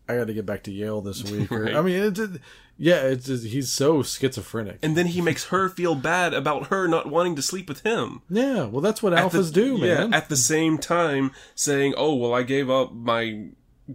[0.09, 1.51] I got to get back to Yale this week.
[1.51, 1.75] Right.
[1.77, 2.41] I mean, it, it-
[2.81, 4.79] yeah, it's just, he's so schizophrenic.
[4.85, 8.23] And then he makes her feel bad about her not wanting to sleep with him.
[8.31, 10.15] yeah, well, that's what At the- alphas do, man.
[10.15, 13.49] At the same time saying, "Oh, well, I gave up my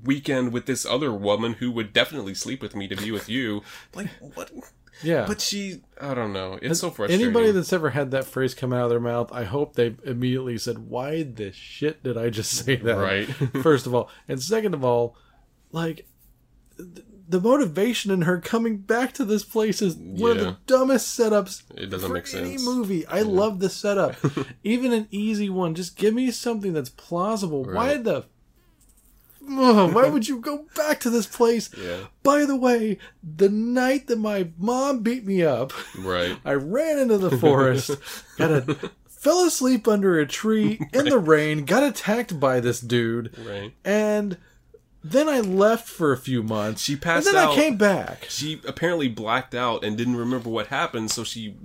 [0.04, 3.62] weekend with this other woman who would definitely sleep with me to be with you."
[3.94, 4.52] Like what?
[5.02, 6.60] yeah, But she, I don't know.
[6.62, 7.26] It's so frustrating.
[7.26, 10.58] Anybody that's ever had that phrase come out of their mouth, I hope they immediately
[10.58, 13.26] said, "Why the shit did I just say that?" Right.
[13.64, 15.16] First of all, and second of all,
[15.72, 16.08] like
[16.78, 21.18] th- the motivation in her coming back to this place is one of the dumbest
[21.18, 21.64] setups.
[21.76, 23.08] It doesn't for make any movie.
[23.08, 24.16] I love the setup,
[24.64, 25.74] even an easy one.
[25.74, 27.64] Just give me something that's plausible.
[27.64, 28.26] Why the
[29.48, 31.70] Why would you go back to this place?
[31.78, 32.06] Yeah.
[32.24, 36.38] By the way, the night that my mom beat me up, right.
[36.46, 37.92] I ran into the forest,
[38.38, 43.38] got a, fell asleep under a tree in the rain, got attacked by this dude,
[43.46, 43.74] Right.
[43.84, 44.38] and
[45.04, 46.82] then I left for a few months.
[46.82, 47.52] She passed and then out.
[47.52, 48.26] I came back.
[48.30, 51.56] She apparently blacked out and didn't remember what happened, so she.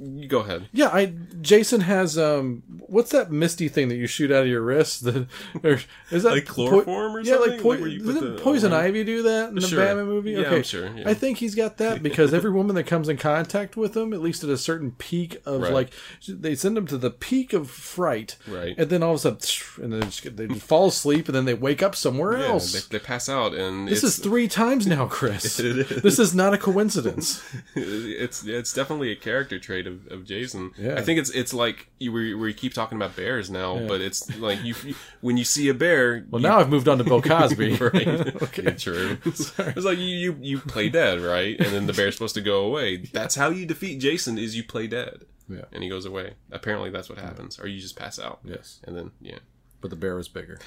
[0.00, 0.70] You go ahead.
[0.72, 1.12] Yeah, I
[1.42, 5.04] Jason has um what's that misty thing that you shoot out of your wrist?
[5.04, 5.26] That
[5.62, 5.78] or
[6.10, 7.50] is that Like po- chloroform or yeah, something?
[7.52, 9.84] like, po- Like where you doesn't the- Poison Ivy do that in the Sure.
[9.84, 10.30] Batman movie?
[10.32, 11.06] Yeah, okay, sure, yeah.
[11.06, 14.22] I think he's got that because every woman that comes in contact with him, at
[14.22, 15.72] least at a certain peak of Right.
[15.74, 15.90] like,
[16.26, 18.74] they send them to the peak of fright, Right.
[18.78, 21.44] And then all of a sudden, and then they, just, they fall asleep, and then
[21.44, 22.72] they wake up somewhere Yeah, else.
[22.88, 25.60] they, they pass out, and this is three times now, Chris.
[25.64, 25.88] Is.
[26.02, 27.42] This is not a coincidence.
[27.76, 30.72] it's it's definitely a character trait of, of Jason.
[30.78, 30.94] Yeah.
[30.96, 34.00] I think it's it's like you where, where you keep talking about bears now, but
[34.00, 34.74] it's like you
[35.20, 36.26] when you see a bear.
[36.30, 37.74] Well, you, now I've moved on to Bill Cosby.
[37.80, 38.42] right?
[38.42, 38.62] okay.
[38.64, 39.18] Yeah, true.
[39.26, 41.58] It's like you, you you play dead, right?
[41.58, 42.96] And then the bear's supposed to go away.
[42.96, 45.64] That's how you defeat Jason: is you play dead, Yeah.
[45.72, 46.34] and he goes away.
[46.52, 48.40] Apparently, that's what happens, or you just pass out.
[48.44, 49.38] Yes, And then yeah.
[49.80, 50.58] but the bear is bigger.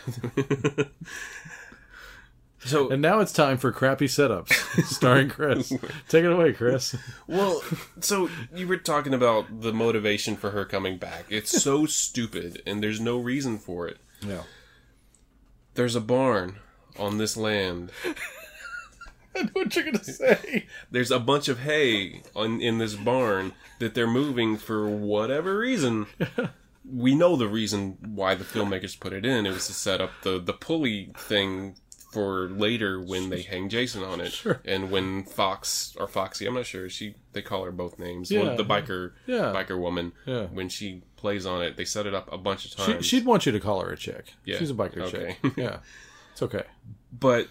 [2.67, 4.53] So And now it's time for crappy setups,
[4.85, 5.69] starring Chris.
[6.09, 6.95] Take it away, Chris.
[7.27, 7.61] Well,
[8.01, 11.25] so you were talking about the motivation for her coming back.
[11.29, 13.97] It's so stupid, and there's no reason for it.
[14.21, 14.43] Yeah.
[15.75, 16.57] There's a barn
[16.97, 17.91] on this land.
[19.35, 20.65] I know what you're gonna say.
[20.89, 26.07] There's a bunch of hay on in this barn that they're moving for whatever reason.
[26.89, 29.45] We know the reason why the filmmakers put it in.
[29.45, 31.75] It was to set up the the pulley thing
[32.17, 34.59] for later when they hang Jason on it, Sure.
[34.65, 36.89] and when Fox or Foxy, I'm not sure.
[36.89, 38.31] She they call her both names.
[38.31, 38.55] Yeah.
[38.55, 39.53] The biker, Yeah.
[39.55, 40.13] biker woman.
[40.25, 40.45] Yeah.
[40.47, 43.05] When she plays on it, they set it up a bunch of She, times.
[43.05, 44.33] she'd want you to call her a chick.
[44.45, 44.57] Yeah.
[44.57, 45.37] She's a biker Okay.
[45.43, 45.53] chick.
[45.57, 45.77] Yeah.
[46.31, 46.63] It's okay.
[47.11, 47.49] But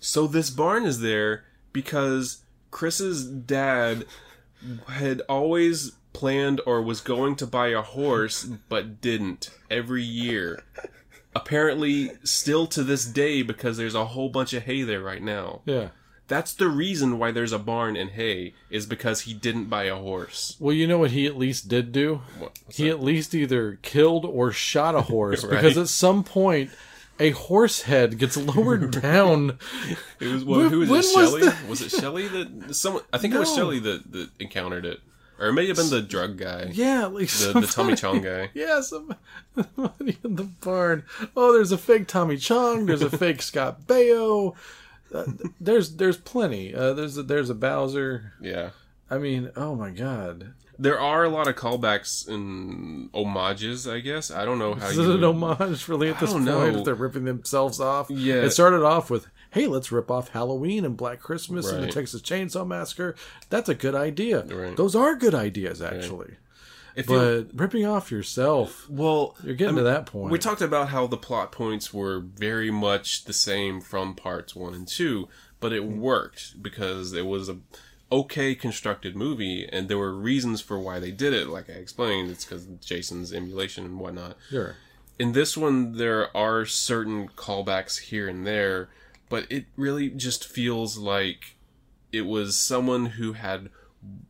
[0.00, 4.06] so this barn is there because Chris's dad
[4.88, 10.62] had always planned or was going to buy a horse but didn't every year.
[11.36, 15.60] Apparently still to this day because there's a whole bunch of hay there right now.
[15.66, 15.88] Yeah.
[16.28, 19.94] That's the reason why there's a barn and hay is because he didn't buy a
[19.94, 20.56] horse.
[20.58, 22.22] Well, you know what he at least did do?
[22.38, 22.90] What, what's He that?
[22.96, 25.52] at least either killed or shot a horse Right.
[25.52, 26.70] because at some point
[27.20, 29.58] a horse head gets lowered down.
[30.18, 31.02] It was well, who was when it?
[31.04, 31.40] was Shelley?
[31.42, 33.02] the- Was it Shelley that someone?
[33.12, 33.56] I think it was No.
[33.56, 35.00] Shelley that, that encountered it,
[35.38, 36.70] or it may have been the drug guy.
[36.72, 38.50] Yeah, like the, the Tommy Chong guy.
[38.54, 39.18] Yeah, somebody
[40.24, 41.04] in the barn.
[41.36, 42.86] Oh, there's a fake Tommy Chong.
[42.86, 44.54] There's a fake Scott Baio.
[45.14, 45.24] Uh,
[45.60, 46.74] there's there's plenty.
[46.74, 48.32] Uh, there's a, there's a Bowser.
[48.40, 48.70] Yeah,
[49.10, 53.86] I mean, oh my god, there are a lot of callbacks and homages.
[53.86, 56.44] I guess I don't know how is it an homage really at this point?
[56.44, 56.64] know.
[56.66, 58.42] If they're ripping themselves off, Yeah.
[58.42, 62.22] It started off with, "Hey, let's rip off Halloween and Black Christmas and the Texas
[62.22, 63.14] Chainsaw Massacre."
[63.50, 64.44] That's a good idea.
[64.44, 64.76] Right.
[64.76, 66.36] Those are good ideas, actually.
[66.96, 67.16] If you,
[67.50, 70.32] But ripping off yourself, well, you're getting I to that point.
[70.32, 74.72] We talked about how the plot points were very much the same from parts one
[74.72, 75.28] and two,
[75.60, 75.98] but it mm.
[75.98, 77.58] worked because it was a
[78.10, 81.48] okay constructed movie, and there were reasons for why they did it.
[81.48, 84.38] Like I explained, it's because Jason's emulation and whatnot.
[84.48, 84.76] sure.
[85.18, 88.88] in this one there are certain callbacks here and there
[89.28, 91.56] but it really just feels like
[92.12, 93.70] it was someone who had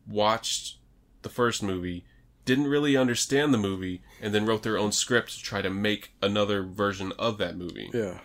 [0.07, 0.79] watched
[1.23, 2.05] the first movie
[2.45, 6.13] didn't really understand the movie and then wrote their own script to try to make
[6.23, 7.91] another version of that movie.
[7.93, 8.21] Yeah.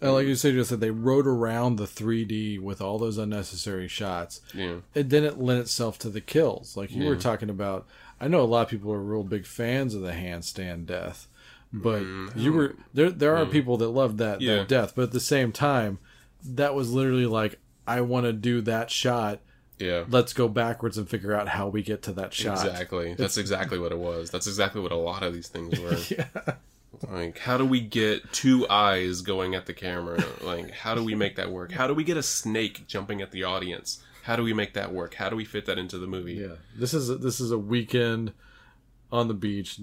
[0.00, 3.88] And like you said, you said they wrote around the 3D with all those unnecessary
[3.88, 4.40] shots.
[4.52, 4.78] Yeah.
[4.94, 6.76] It didn't lend itself to the kills.
[6.76, 7.86] Like you were talking about,
[8.20, 11.27] I know a lot of people are real big fans of the handstand death,
[11.72, 12.02] but
[12.36, 13.10] you were there.
[13.10, 14.48] There are people that love that, Mm-hmm.
[14.48, 14.56] Yeah.
[14.56, 15.98] that death, but at the same time,
[16.44, 19.40] that was literally like, I want to do that shot.
[19.78, 20.04] Yeah.
[20.08, 22.64] Let's go backwards and figure out how we get to that shot.
[22.66, 23.14] Exactly.
[23.14, 24.30] That's exactly what it was.
[24.30, 25.96] That's exactly what a lot of these things were.
[26.10, 26.54] yeah
[27.08, 30.18] Like, how do we get two eyes going at the camera?
[30.42, 31.70] Like, how do we make that work?
[31.70, 34.02] How do we get a snake jumping at the audience?
[34.24, 35.14] How do we make that work?
[35.14, 36.34] How do we fit that into the movie?
[36.34, 38.32] Yeah, this is a, this is a weekend
[39.12, 39.78] on the beach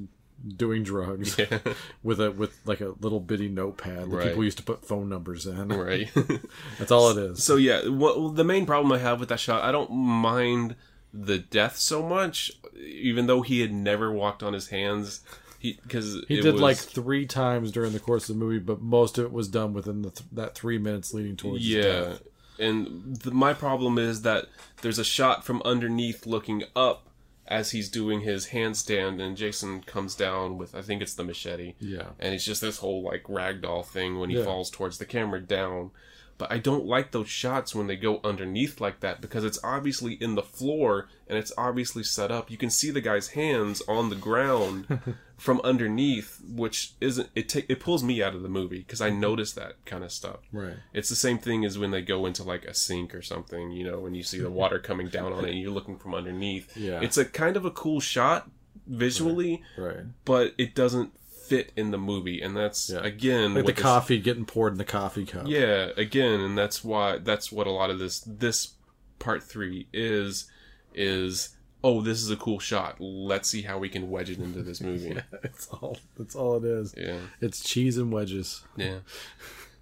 [0.58, 1.60] doing drugs Yeah.
[2.04, 4.28] with a with like a little bitty notepad that Right.
[4.28, 5.70] people used to put phone numbers in.
[5.70, 6.10] Right.
[6.80, 7.44] That's all it is.
[7.44, 10.76] so yeah, what the main problem I have with that shot, I don't mind
[11.14, 15.22] the death so much, even though he had never walked on his hands.
[15.60, 19.18] He because He did like three times during the course of the movie, but most
[19.18, 21.82] of it was done within the th- that three minutes leading towards yeah.
[21.82, 22.22] death.
[22.60, 24.46] And the, my problem is that
[24.82, 27.08] there's a shot from underneath looking up
[27.48, 31.76] as he's doing his handstand, and Jason comes down with I think it's the machete.
[31.80, 32.10] Yeah.
[32.20, 34.44] and it's just this whole like ragdoll thing when he Yeah.
[34.46, 35.92] falls towards the camera down.
[36.38, 40.16] But I don't like those shots when they go underneath like that because it's obviously
[40.16, 42.52] in the floor and it's obviously set up.
[42.52, 45.00] You can see the guy's hands on the ground
[45.38, 47.50] from underneath, which isn't it.
[47.50, 50.40] Ta- it pulls me out of the movie because I notice that kind of stuff.
[50.52, 50.78] Right.
[50.94, 53.84] It's the same thing as when they go into like a sink or something, you
[53.84, 56.76] know, when you see the water coming down on it and you're looking from underneath.
[56.78, 57.02] Yeah.
[57.02, 58.50] It's a kind of a cool shot
[58.88, 60.06] visually, Right.
[60.26, 61.12] but it doesn't
[61.48, 62.42] fit in the movie.
[62.42, 63.00] And that's, Yeah.
[63.04, 65.48] again, Like the this- coffee getting poured in the coffee cup.
[65.48, 68.74] Yeah, again, and that's why, that's what a lot of this, this
[69.20, 70.50] part three is,
[70.94, 71.50] is,
[71.86, 72.96] oh, this is a cool shot.
[73.00, 75.10] Let's see how we can wedge it into this movie.
[75.16, 75.98] yeah, It's all.
[76.18, 76.94] That's all it is.
[76.98, 77.20] yeah.
[77.42, 78.64] It's cheese and wedges.
[78.76, 79.00] Yeah.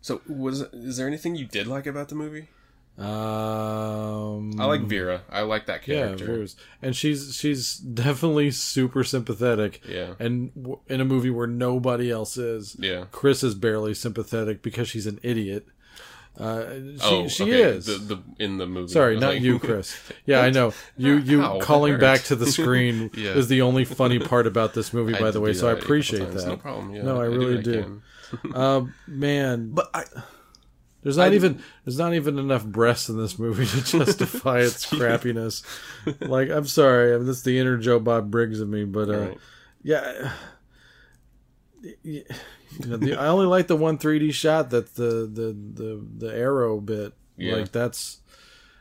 [0.01, 2.47] So, was is there anything you did like about the movie?
[2.95, 5.21] Um, I like Vera.
[5.29, 6.25] I like that Yeah, character.
[6.25, 9.81] Vera's, and she's she's definitely super sympathetic.
[9.87, 10.13] Yeah.
[10.19, 12.75] and w- in a movie where nobody else is.
[12.79, 13.05] Yeah.
[13.11, 15.65] Chris is barely sympathetic because she's an idiot.
[16.39, 17.61] Uh, she oh, she okay.
[17.61, 17.85] is.
[17.85, 18.91] the, the in the movie.
[18.91, 19.95] Sorry, not Like- you, Chris.
[20.25, 20.73] Yeah, I know.
[20.97, 23.31] You you Ow, calling back to the screen Yeah.
[23.33, 25.53] is the only funny part about this movie, by the way.
[25.53, 26.47] So I that a couple appreciate that.
[26.47, 26.95] No problem.
[26.95, 28.01] Yeah, No, I do really what I do.
[28.41, 28.55] can.
[28.55, 30.05] Um, man, But I,
[31.03, 34.87] there's not I- even there's not even enough breasts in this movie to justify its
[34.87, 35.61] crappiness.
[36.19, 39.19] Like, I'm sorry, I mean, that's the inner Joe Bob Briggs of me, but uh,
[39.19, 39.37] Right.
[39.83, 40.31] yeah.
[42.79, 47.13] The, I only like the one 3D shot that the the the the arrow bit.
[47.37, 47.55] Yeah.
[47.55, 48.19] Like that's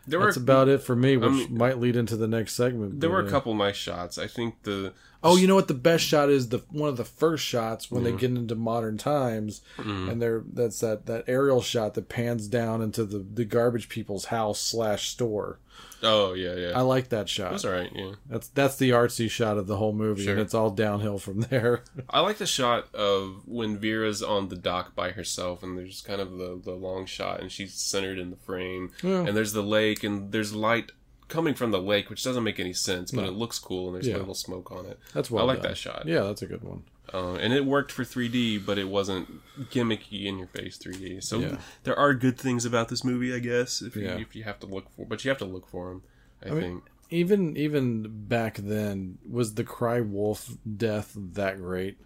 [0.06, 3.00] there that's were about it for me, which mean, might lead into the next segment.
[3.00, 4.18] there were a uh, couple nice shots.
[4.18, 4.92] I think the
[5.24, 5.68] Oh, you know what?
[5.68, 8.04] The best shot is the one of the first shots when Mm.
[8.04, 12.82] they get into modern times, and they're that's that that aerial shot that pans down
[12.82, 15.60] into the the garbage people's house slash store.
[16.02, 17.52] Oh yeah yeah I like that shot.
[17.52, 18.12] that's all right yeah.
[18.28, 20.32] That's that's the artsy shot of the whole movie, Sure.
[20.32, 21.82] and it's all downhill from there.
[22.10, 26.20] I like the shot of when Vera's on the dock by herself, and there's kind
[26.20, 29.20] of the, the long shot, and she's centered in the frame, Yeah.
[29.26, 30.90] and there's the lake, and there's light
[31.28, 33.28] coming from the lake, which doesn't make any sense, but No.
[33.28, 34.16] it looks cool, and there's Yeah.
[34.16, 34.98] a little smoke on it.
[35.14, 35.44] That's well.
[35.44, 35.70] I like done.
[35.72, 36.04] that shot.
[36.06, 36.82] Yeah, that's a good one.
[37.14, 41.22] Uh, and it worked for 3D, but it wasn't gimmicky in your face 3D.
[41.22, 41.58] So Yeah.
[41.84, 44.18] there are good things about this movie, I guess, if you, Yeah.
[44.18, 46.02] if you have to look for, but you have to look for them.
[46.44, 46.84] I, mean, think.
[47.10, 51.98] Even even back then, was the cry wolf death that great?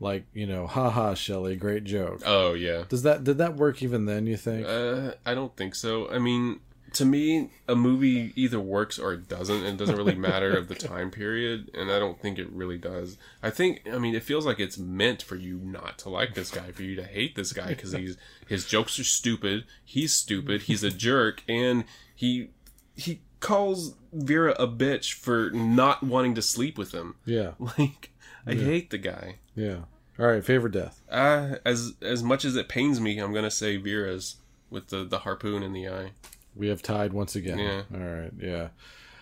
[0.00, 2.20] Like you know, haha, Shelly, great joke.
[2.26, 2.82] Oh yeah.
[2.88, 4.26] Does that did that work even then?
[4.26, 4.66] You think?
[4.66, 6.10] Uh, I don't think so.
[6.10, 6.58] I mean,
[6.94, 9.64] to me, a movie either works or it doesn't.
[9.64, 13.16] It doesn't really matter of the time period, and I don't think it really does.
[13.42, 16.50] I think, I mean, it feels like it's meant for you not to like this
[16.50, 19.64] guy, for you to hate this guy because he's his jokes are stupid.
[19.84, 20.62] He's stupid.
[20.62, 22.50] He's a jerk, and he
[22.96, 27.16] he calls Vera a bitch for not wanting to sleep with him.
[27.26, 28.10] yeah, Like,
[28.46, 29.36] I hate the guy.
[29.54, 29.80] yeah.
[30.18, 31.00] All right, favorite death.
[31.10, 34.36] Uh, as as much as it pains me, I'm gonna say Vera's
[34.70, 36.12] with the the harpoon in the eye.
[36.56, 37.58] We have tied once again.
[37.58, 37.82] Yeah.
[37.92, 38.30] All right.
[38.38, 38.68] Yeah.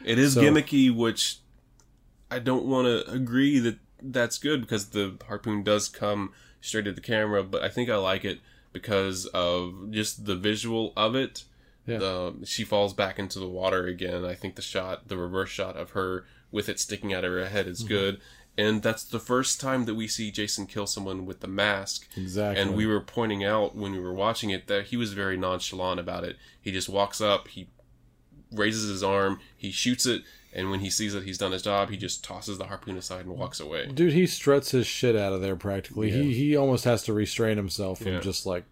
[0.05, 1.39] It is So- gimmicky, which
[2.31, 6.95] I don't want to agree that that's good because the harpoon does come straight at
[6.95, 8.41] the camera, but I think I like it
[8.73, 11.45] because of just the visual of it.
[11.87, 11.99] Yeah.
[11.99, 14.25] The, she falls back into the water again.
[14.25, 17.47] I think the shot, the reverse shot of her with it sticking out of her
[17.47, 17.73] head Mm-hmm.
[17.73, 18.21] is good.
[18.59, 22.07] And that's the first time that we see Jason kill someone with the mask.
[22.17, 22.61] Exactly.
[22.61, 25.99] And we were pointing out when we were watching it that he was very nonchalant
[25.99, 26.37] about it.
[26.61, 27.69] He just walks up, he
[28.51, 30.23] raises his arm, he shoots it,
[30.55, 33.25] And when he sees that he's done his job, he just tosses the harpoon aside
[33.25, 33.87] and walks away.
[33.87, 36.11] Dude, he struts his shit out of there practically.
[36.11, 38.21] He he almost has to restrain himself from Yeah.
[38.21, 38.65] just like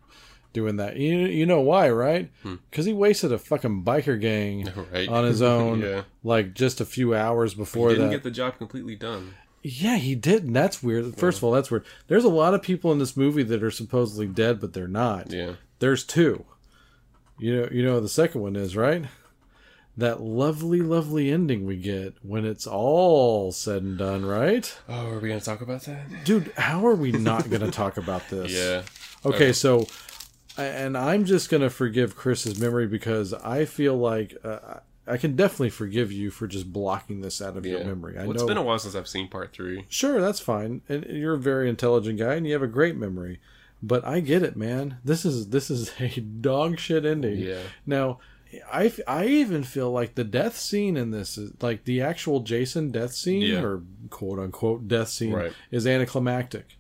[0.53, 0.97] doing that.
[0.99, 2.31] You you know why, right?
[2.71, 4.83] Because he wasted a fucking biker gang Hmm.
[4.93, 5.09] Right.
[5.09, 6.03] on his own, Yeah.
[6.23, 8.17] like just a few hours before He didn't that.
[8.17, 9.33] get the job completely done.
[9.63, 10.53] Yeah, he didn't.
[10.53, 11.17] That's weird.
[11.17, 11.85] First of all, that's weird.
[12.09, 15.31] There's a lot of people in this movie that are supposedly dead, but they're not.
[15.31, 15.55] Yeah.
[15.81, 16.45] There's two.
[17.39, 19.05] You know, you know the second one is, right?
[19.97, 24.79] That lovely, lovely ending we get when it's all said and done, right?
[24.89, 26.25] Oh, are we gonna talk about that?
[26.25, 28.53] Dude, how are we not going to talk about this?
[28.53, 28.83] Yeah.
[29.27, 29.87] Okay, so,
[30.57, 34.79] and I'm just going to forgive Chris's memory because I feel like uh,
[35.11, 38.17] I can definitely forgive you for just blocking this out of your memory.
[38.17, 38.33] I Well, know.
[38.35, 39.85] it's been a while since I've seen part three.
[39.89, 40.83] Sure, that's fine.
[40.89, 43.41] And you're a very intelligent guy and you have a great memory.
[43.83, 44.99] But I get it, man.
[45.05, 47.39] This is this is a dog shit ending.
[47.39, 47.61] Yeah.
[47.87, 48.19] Now,
[48.73, 52.91] I, I even feel like the death scene in this is like the actual Jason
[52.91, 53.63] death scene Yeah.
[53.63, 55.53] or quote unquote death scene Right.
[55.71, 56.77] is anticlimactic.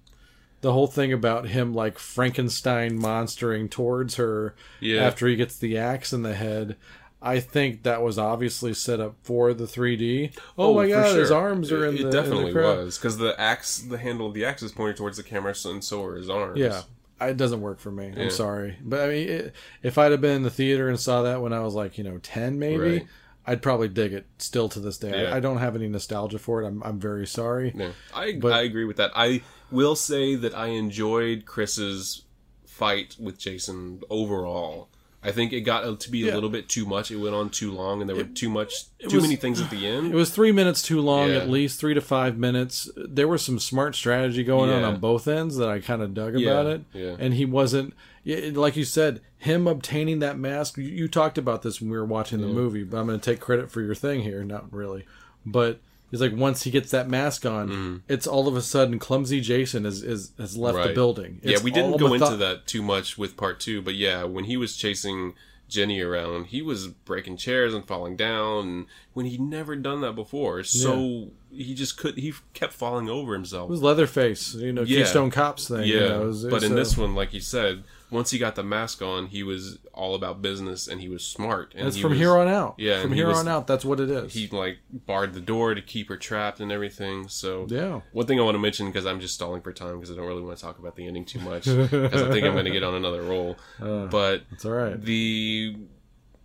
[0.63, 5.03] The whole thing about him like Frankenstein monstering towards her Yeah.
[5.07, 6.77] after he gets the axe in the head.
[7.23, 10.33] I think that was obviously set up for the 3D.
[10.57, 13.19] Oh, my for god, his arms are in it, the It definitely the was because
[13.19, 16.17] the axe, the handle of the axe is pointed towards the camera, and so are
[16.17, 16.59] his arms.
[16.59, 16.83] Yeah,
[17.21, 18.13] it doesn't work for me.
[18.17, 18.23] Yeah.
[18.25, 21.23] I'm sorry, but I mean, it, if I'd have been in the theater and saw
[21.25, 23.07] that when I was like, you know, ten maybe, Right.
[23.47, 25.23] I'd probably dig it still to this day.
[25.25, 25.33] Yeah.
[25.35, 26.67] I, I don't have any nostalgia for it.
[26.67, 27.73] I'm I'm very sorry.
[27.77, 29.11] Yeah, I But- I agree with that.
[29.15, 32.23] I will say that I enjoyed Chris's
[32.67, 34.89] fight with Jason overall.
[35.23, 36.33] I think it got to be Yeah.
[36.33, 37.11] a little bit too much.
[37.11, 38.73] It went on too long, and there were too much,
[39.07, 40.07] too was- many things at the end.
[40.13, 41.37] It was three minutes too long, Yeah.
[41.37, 42.89] at least three to five minutes.
[42.97, 44.89] There was some smart strategy going on Yeah.
[44.89, 46.83] on both ends that I kind of dug about it.
[46.95, 47.17] yeah.
[47.19, 47.93] And he wasn't,
[48.25, 50.79] like you said, him obtaining that mask.
[50.79, 53.31] You, you talked about this when we were watching the movie, but I'm going to
[53.31, 54.43] take credit for your thing here.
[54.43, 55.05] Not really,
[55.45, 55.81] but
[56.13, 57.97] it's like once he gets that mask on, mm-hmm.
[58.09, 60.81] it's all of a sudden clumsy Jason is, is has left the.
[60.81, 60.95] Right.
[60.95, 61.41] building.
[61.43, 64.57] yeah, we didn't go into that too much with part two, but yeah, when he
[64.57, 65.35] was chasing
[65.69, 70.15] Ginny around, he was breaking chairs and falling down, and when he'd never done that
[70.15, 72.19] before, so he just could.
[72.19, 73.69] He kept falling over himself.
[73.69, 75.01] It was Leatherface, you know, Yeah.
[75.01, 75.81] Keystone Cops thing.
[75.83, 78.39] Yeah, you know, it was- it but in this one, like you said, once he
[78.39, 81.73] got the mask on, he was all about business and he was smart.
[81.77, 82.75] And he from was- here on out.
[82.79, 84.33] Yeah, from here was- on out, that's what it is.
[84.33, 87.29] He like barred the door to keep her trapped and everything.
[87.29, 88.01] So Yeah.
[88.13, 90.27] one thing I want to mention because I'm just stalling for time because I don't
[90.27, 92.71] really want to talk about the ending too much because I think I'm going to
[92.71, 93.57] get on another roll.
[93.81, 95.01] Uh, but it's all right.
[95.03, 95.77] the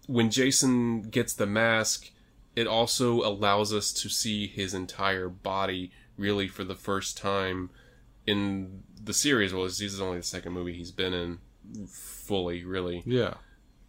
[0.07, 2.11] when Jason gets the mask,
[2.55, 7.69] it also allows us to see his entire body really for the first time
[8.27, 9.53] in the series.
[9.53, 11.39] Well, this is only the second movie he's been in
[11.87, 13.03] fully, really.
[13.05, 13.35] Yeah,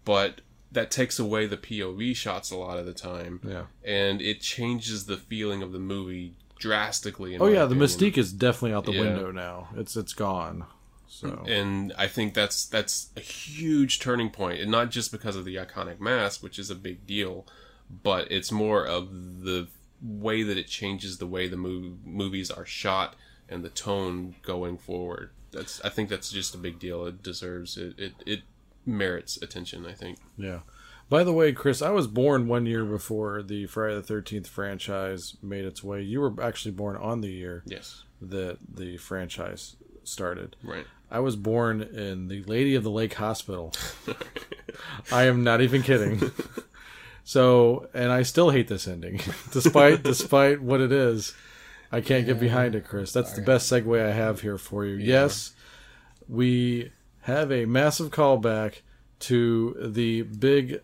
[0.05, 0.41] But
[0.73, 3.65] that takes away the POV shots a lot of the time, yeah.
[3.85, 7.35] and it changes the feeling of the movie drastically.
[7.35, 7.89] in Oh yeah, the opinion.
[7.89, 9.01] mystique is definitely out the Yeah.
[9.01, 9.69] window now.
[9.77, 10.65] It's it's gone.
[11.09, 15.45] So and I think that's that's a huge turning point, and not just because of
[15.45, 17.47] the iconic mask, which is a big deal,
[18.03, 19.11] but it's more of
[19.45, 19.69] the
[20.03, 23.17] way that it changes the way the mov- movies are shot
[23.49, 25.31] and the tone going forward.
[25.57, 27.07] That's I think that's just a big deal.
[27.07, 27.99] It deserves it.
[27.99, 28.41] It it
[28.85, 29.87] merits attention.
[29.87, 30.19] I think.
[30.37, 30.61] yeah.
[31.09, 35.37] By the way, Chris, I was born one year before the Friday the Thirteenth franchise
[35.41, 36.03] made its way.
[36.03, 38.03] You were actually born on the year Yes.
[38.21, 40.57] that the franchise started.
[40.65, 40.85] Right.
[41.09, 43.73] I was born in the Lady of the Lake Hospital.
[45.13, 46.31] I am not even kidding.
[47.29, 49.19] So, and I still hate this ending,
[49.53, 51.35] despite despite what it is.
[51.93, 53.13] I can't get behind it, Chris.
[53.13, 54.97] That's the best segue I have here for you.
[54.97, 55.53] Yes,
[56.29, 56.91] we
[57.23, 58.81] have a massive callback
[59.21, 60.81] to the big.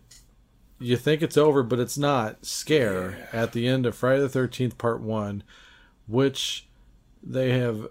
[0.79, 2.45] You think it's over, but it's not.
[2.45, 5.43] Scare at the end of Friday the Thirteenth Part One,
[6.07, 6.67] which
[7.21, 7.87] they have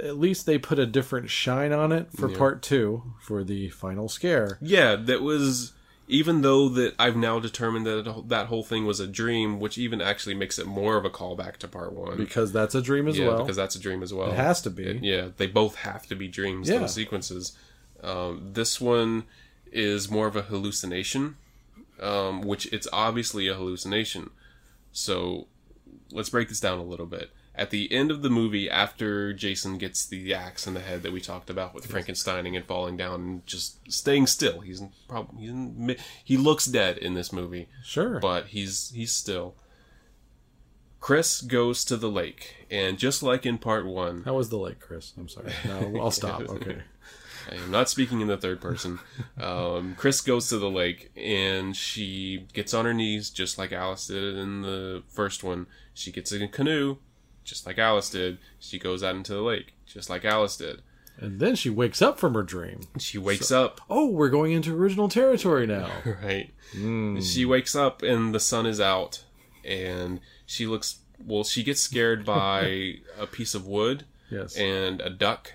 [0.00, 4.08] at least they put a different shine on it for Part Two for the final
[4.08, 4.58] scare.
[4.60, 5.72] Yeah, that was
[6.12, 10.02] even though that I've now determined that that whole thing was a dream, which even
[10.02, 12.18] actually makes it more of a callback to part one.
[12.18, 13.38] because that's a dream as yeah, well.
[13.38, 14.30] because that's a dream as well.
[14.30, 14.84] it has to be.
[14.84, 16.68] It- yeah, they both have to be dreams.
[16.68, 16.80] Yeah.
[16.80, 17.56] Those sequences.
[18.02, 19.24] Um, this one
[19.72, 21.36] is more of a hallucination,
[21.98, 24.30] um, which it's obviously a hallucination.
[24.92, 25.46] So
[26.10, 27.30] let's break this down a little bit.
[27.54, 31.12] At the end of the movie, after Jason gets the axe in the head that
[31.12, 35.38] we talked about with Frankensteining and falling down and just staying still, he's in, prob-
[35.38, 38.18] he's in, he looks dead in this movie Sure.
[38.20, 39.54] but he's he's still.
[41.00, 44.78] Chris goes to the lake, and just like in part one, How was the lake,
[44.80, 45.12] Chris?
[45.18, 45.52] I'm sorry.
[45.66, 46.42] No, I'll stop.
[46.48, 46.78] Okay.
[47.50, 49.00] I am not speaking in the third person.
[49.40, 54.06] Um, Chris goes to the lake and she gets on her knees just like Alice
[54.06, 55.66] did in the first one.
[55.92, 56.98] She gets in a canoe
[57.44, 58.38] just like Alice did.
[58.58, 60.80] She goes out into the lake just like Alice did.
[61.18, 62.80] And then she wakes up from her dream.
[62.98, 65.90] She wakes up, Oh, we're going into original territory now.
[66.22, 66.50] right?
[66.72, 67.20] Hmm.
[67.20, 69.22] She wakes up and the sun is out
[69.64, 74.56] and she looks, well, she gets scared by a piece of wood Yes.
[74.56, 75.52] and a duck.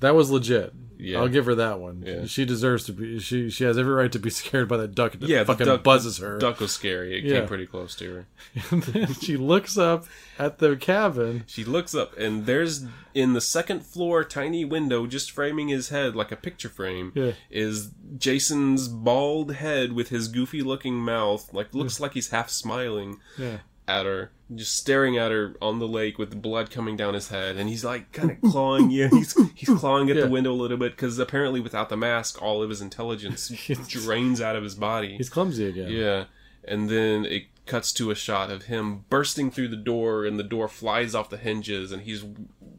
[0.00, 0.72] That was legit.
[1.00, 1.18] Yeah.
[1.20, 2.02] I'll give her that one.
[2.04, 2.24] Yeah.
[2.26, 3.20] She deserves to be.
[3.20, 5.66] She she has every right to be scared by that duck that Yeah, the fucking
[5.66, 6.38] duck- buzzes her.
[6.38, 7.16] Duck was scary.
[7.18, 7.38] It Yeah.
[7.40, 8.26] came pretty close to her.
[8.72, 10.06] And then she looks up
[10.40, 11.44] at the cabin.
[11.46, 12.84] She looks up, and there's
[13.14, 17.32] in the second floor tiny window, just framing his head like a picture frame, Yeah.
[17.48, 21.52] is Jason's bald head with his goofy looking mouth.
[21.54, 23.58] Like looks like he's half smiling Yeah.
[23.86, 27.28] at her, just staring at her on the lake with the blood coming down his
[27.28, 28.90] head, and he's like kind of clawing.
[28.90, 30.22] Yeah, he's he's clawing at Yeah.
[30.24, 33.48] the window a little bit because apparently without the mask, all of his intelligence
[33.88, 35.16] drains out of his body.
[35.16, 35.90] He's clumsy again.
[35.90, 36.24] Yeah,
[36.64, 40.42] and then it cuts to a shot of him bursting through the door, and the
[40.42, 42.24] door flies off the hinges, and he's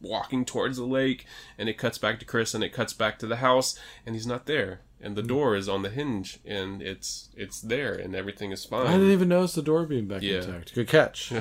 [0.01, 1.25] walking towards the lake.
[1.59, 4.25] And it cuts back to Chris, and it cuts back to the house, and he's
[4.25, 8.51] not there, and the door is on the hinge, and it's it's there, and everything
[8.51, 8.87] is fine.
[8.87, 10.37] I didn't even notice the door being back Yeah.
[10.41, 10.73] intact.
[10.73, 11.31] Good catch.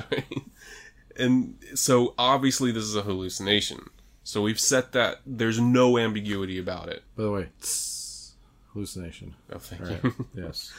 [1.17, 3.89] and so obviously this is a hallucination.
[4.23, 7.03] So we've set that there's no ambiguity about it.
[7.15, 8.33] By the way, tss,
[8.73, 9.35] hallucination.
[9.51, 9.99] Oh, thank All you.
[10.03, 10.13] right.
[10.35, 10.71] yes.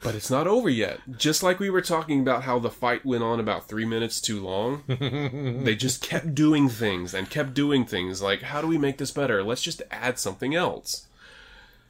[0.00, 0.98] But it's not over yet.
[1.16, 4.40] Just like we were talking about how the fight went on about three minutes too
[4.42, 4.82] long,
[5.64, 8.20] they just kept doing things and kept doing things.
[8.20, 9.44] Like, how do we make this better?
[9.44, 11.06] Let's just add something else.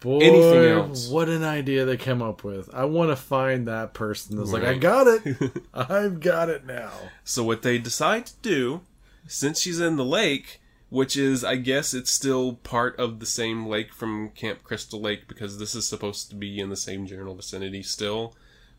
[0.02, 1.08] Boy, Anything else?
[1.08, 2.68] what an idea they came up with.
[2.74, 5.62] I want to find that person that's like, I got it.
[5.74, 6.90] I've got it now.
[7.24, 8.80] So, what they decide to do,
[9.26, 13.66] since she's in the lake, which is, I guess, it's still part of the same
[13.66, 17.34] lake from Camp Crystal Lake because this is supposed to be in the same general
[17.34, 18.34] vicinity still.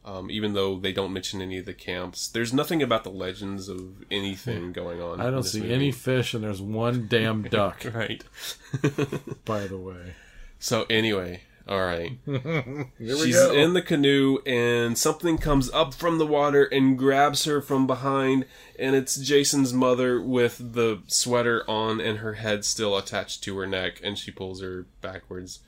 [0.06, 3.70] Um, even though they don't mention any of the camps, there's nothing about the legends
[3.70, 5.22] of anything going on.
[5.22, 5.74] I don't see movie.
[5.74, 8.22] any fish, and there's one damn duck, Right.
[9.46, 10.16] by the way.
[10.64, 12.18] So anyway, all right.
[12.26, 13.52] Here we She's go.
[13.54, 18.46] in the canoe and something comes up from the water and grabs her from behind
[18.80, 23.68] and it's Jason's mother with the sweater on and her head still attached to her
[23.68, 25.60] neck and she pulls her backwards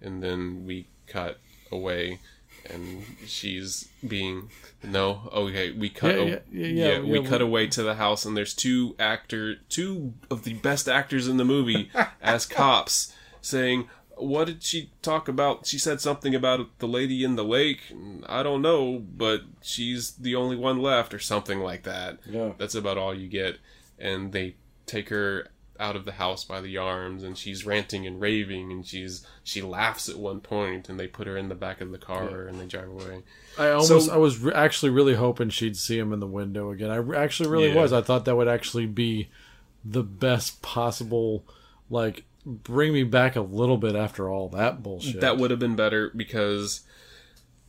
[0.00, 1.40] and then we cut
[1.72, 2.20] away
[2.70, 4.50] and she's being
[4.84, 8.36] no okay we cut Yeah, yeah, yeah, yeah, we cut away to the house and
[8.36, 11.90] there's two actor two of the best actors in the movie
[12.22, 17.34] as cops saying what did she talk about she said something about the lady in
[17.36, 17.80] the lake
[18.26, 22.52] i don't know but she's the only one left or something like that Yeah.
[22.58, 23.56] that's about all you get
[23.98, 24.54] and they
[24.86, 25.48] take her
[25.80, 29.60] out of the house by the arms and she's ranting and raving and she's she
[29.60, 32.60] laughs at one point and they put her in the back of the car and
[32.60, 33.22] they drive away
[33.58, 36.70] I almost, So- I was re- actually really hoping she'd see him in the window
[36.70, 36.90] again.
[36.90, 37.80] I re- actually really Yeah.
[37.82, 37.92] was.
[37.92, 39.28] I thought that would actually be
[39.84, 41.44] the best possible,
[41.88, 45.20] like, bring me back a little bit after all that bullshit.
[45.20, 46.82] That would have been better because.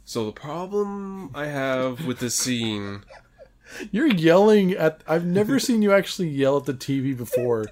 [0.08, 3.04] So the problem I have with this scene,
[3.92, 5.02] You're yelling at.
[5.08, 7.66] I've never seen you actually yell at the TV before,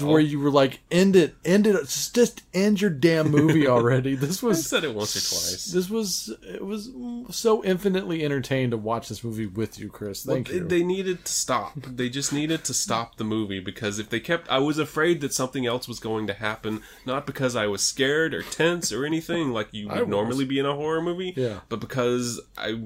[0.00, 4.42] where you were like, "End it, end it, just end your damn movie already." This
[4.42, 5.66] I was said it once or twice.
[5.66, 6.90] This was it was
[7.30, 10.24] so infinitely entertained to watch this movie with you, Chris.
[10.24, 10.66] Thank They- you.
[10.66, 11.74] They needed to stop.
[11.76, 15.32] They just needed to stop the movie because if they kept, I was afraid that
[15.32, 16.82] something else was going to happen.
[17.04, 20.66] Not because I was scared or tense or anything like you would normally be in
[20.66, 21.32] a horror movie.
[21.36, 21.60] Yeah.
[21.68, 22.80] But because I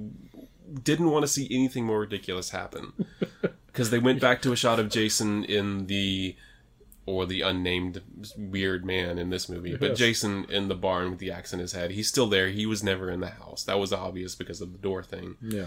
[0.83, 2.93] didn't want to see anything more ridiculous happen.
[3.67, 6.35] Because they went back to a shot of Jason in the.
[7.07, 8.03] Or the unnamed
[8.37, 9.77] weird man in this movie.
[9.77, 12.51] But Jason in the barn with the axe in his head, he's still there.
[12.51, 13.65] He was never in the house.
[13.65, 15.37] That was obvious because of the door thing.
[15.41, 15.67] yeah.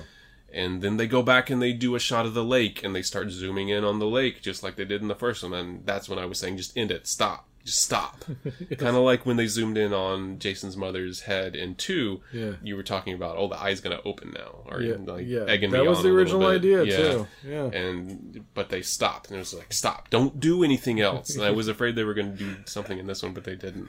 [0.53, 3.01] And then they go back and they do a shot of the lake and they
[3.01, 5.53] start zooming in on the lake just like they did in the first one.
[5.53, 7.07] And that's when I was saying, just end it.
[7.07, 7.47] Stop.
[7.65, 8.25] Just stop.
[8.77, 12.21] kind of like when they zoomed in on Jason's mother's head in two.
[12.33, 12.53] Yeah.
[12.61, 14.63] You were talking about, oh, the eye's going to open now.
[14.65, 15.45] Or Yeah, like yeah.
[15.47, 16.97] egging me That was on the original idea, Yeah.
[16.97, 17.27] too.
[17.47, 17.65] Yeah.
[17.67, 20.09] And but they stopped and it was like, stop.
[20.09, 21.35] Don't do anything else.
[21.35, 23.55] And I was afraid they were going to do something in this one, but they
[23.55, 23.87] didn't.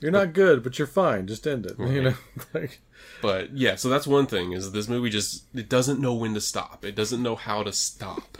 [0.00, 1.26] You're not good, but you're fine.
[1.26, 1.76] Just end it.
[1.78, 2.14] You know,
[2.54, 2.80] like
[3.20, 6.40] But yeah, so that's one thing is this movie just it doesn't know when to
[6.40, 6.86] stop.
[6.86, 8.38] It doesn't know how to stop.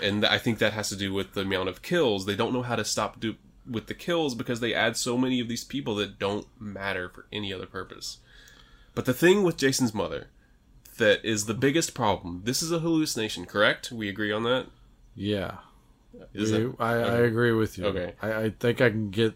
[0.00, 2.24] And I think that has to do with the amount of kills.
[2.26, 3.34] They don't know how to stop do,
[3.68, 7.26] with the kills because they add so many of these people that don't matter for
[7.32, 8.18] any other purpose.
[8.94, 10.28] But the thing with Jason's mother
[10.98, 12.42] that is the biggest problem.
[12.44, 13.92] This is a hallucination, correct?
[13.92, 14.66] We agree on that?
[15.14, 15.58] yeah.
[16.32, 17.84] Is We- that I, I agree with you.
[17.86, 18.14] Okay.
[18.22, 19.34] I, I think I can get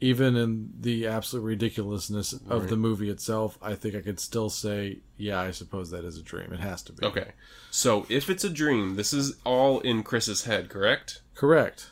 [0.00, 4.98] even in the absolute ridiculousness of the movie itself, I think I could still say,
[5.16, 6.52] yeah, I suppose that is a dream.
[6.52, 7.06] It has to be.
[7.06, 7.32] Okay.
[7.70, 11.22] So if it's a dream, this is all in Chris's head, correct?
[11.34, 11.90] Correct.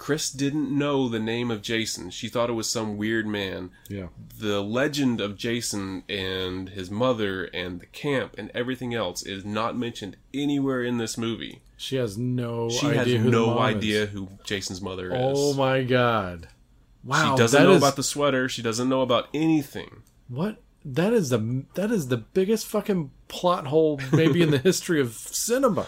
[0.00, 2.08] Chris didn't know the name of Jason.
[2.08, 3.70] She thought it was some weird man.
[3.86, 4.06] Yeah.
[4.38, 9.76] The legend of Jason and his mother and the camp and everything else is not
[9.76, 11.60] mentioned anywhere in this movie.
[11.76, 13.76] She has no She idea has no mom is.
[13.76, 15.20] idea who Jason's mother is.
[15.20, 16.48] Oh my god.
[17.04, 17.34] Wow.
[17.36, 18.48] she doesn't know is- about the sweater.
[18.48, 20.02] She doesn't know about anything.
[20.28, 20.62] What?
[20.82, 25.12] That is the that is the biggest fucking plot hole maybe in the history of
[25.12, 25.86] cinema.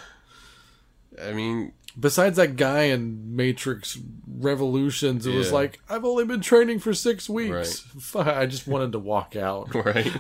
[1.23, 6.78] I mean, Besides that guy in Matrix Revolutions, it was like I've only been training
[6.78, 7.80] for six weeks.
[7.99, 9.74] Fuck, I just wanted to walk out.
[9.84, 10.11] right?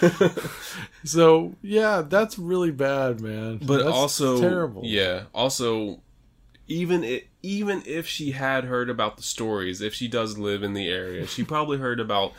[1.04, 3.58] So yeah, that's really bad, man.
[3.58, 4.82] but That's also terrible.
[4.84, 5.24] Yeah.
[5.34, 6.00] Also,
[6.66, 10.74] even it, even if she had heard about the stories, if she does live in
[10.74, 12.32] the area, she probably heard about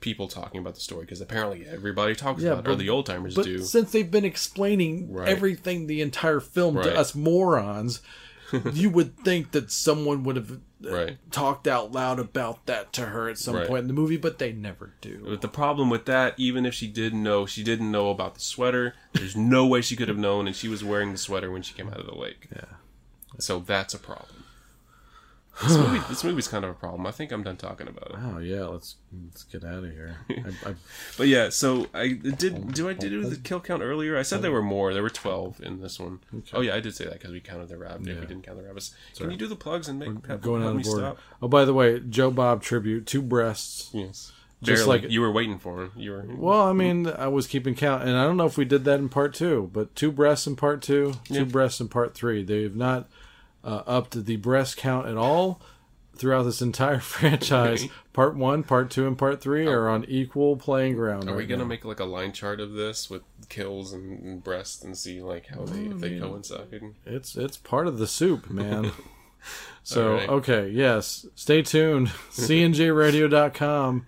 [0.00, 3.06] people talking about the story because apparently everybody talks Yeah, about it, or the old
[3.06, 3.58] timers But do.
[3.62, 5.28] since they've been explaining Right.
[5.28, 6.84] everything the entire film Right.
[6.84, 8.00] to us morons,
[8.72, 10.56] you would think that someone would have uh,
[10.90, 11.18] Right.
[11.30, 13.66] talked out loud about that to her at some Right.
[13.66, 15.24] point in the movie, but they never do.
[15.26, 18.40] But the problem with that, even if she didn't know, she didn't know about the
[18.40, 18.94] sweater.
[19.14, 21.74] There's no way she could have known, and she was wearing the sweater when she
[21.74, 22.48] came out of the lake.
[22.54, 22.64] Yeah.
[23.38, 24.35] So that's a problem.
[25.62, 27.06] This, movie, this movie's kind of a problem.
[27.06, 28.16] I think I'm done talking about it.
[28.22, 30.18] Oh yeah, let's let's get out of here.
[30.30, 30.74] I, I,
[31.16, 32.72] But yeah, so I did.
[32.74, 34.18] Do I did do the kill count earlier?
[34.18, 34.92] I said there were more.
[34.92, 36.20] There were twelve in this one.
[36.52, 38.06] Oh yeah, I did say that because we counted the rabbit.
[38.08, 40.62] If we didn't count the rabbits, can you do the plugs and make have, going
[40.62, 41.00] help out me of order.
[41.02, 41.18] stop?
[41.40, 43.90] Oh, by the way, Joe Bob tribute, two breasts.
[43.92, 44.32] Yes.
[44.62, 45.02] Just Barely.
[45.02, 45.92] like- you were waiting for him.
[45.96, 46.24] You were.
[46.34, 48.98] Well, I mean, I was keeping count, and I don't know if we did that
[48.98, 51.44] in part two, but two breasts in part two, two Yeah.
[51.44, 52.42] breasts in part three.
[52.42, 53.06] They've not
[53.66, 55.60] uh, upped the breast count at all
[56.14, 57.86] throughout this entire franchise.
[58.12, 61.28] Part one, part two, and part three are on equal playing ground.
[61.28, 61.68] Are we right gonna now.
[61.68, 65.48] make like a line chart of this with kills and, and breasts and see like
[65.48, 66.94] how they if they coincide?
[67.04, 68.92] It's it's part of the soup, man.
[69.82, 70.28] so Alright.
[70.28, 71.26] okay, yes.
[71.34, 72.08] Stay tuned.
[72.30, 74.06] CNJRadio.com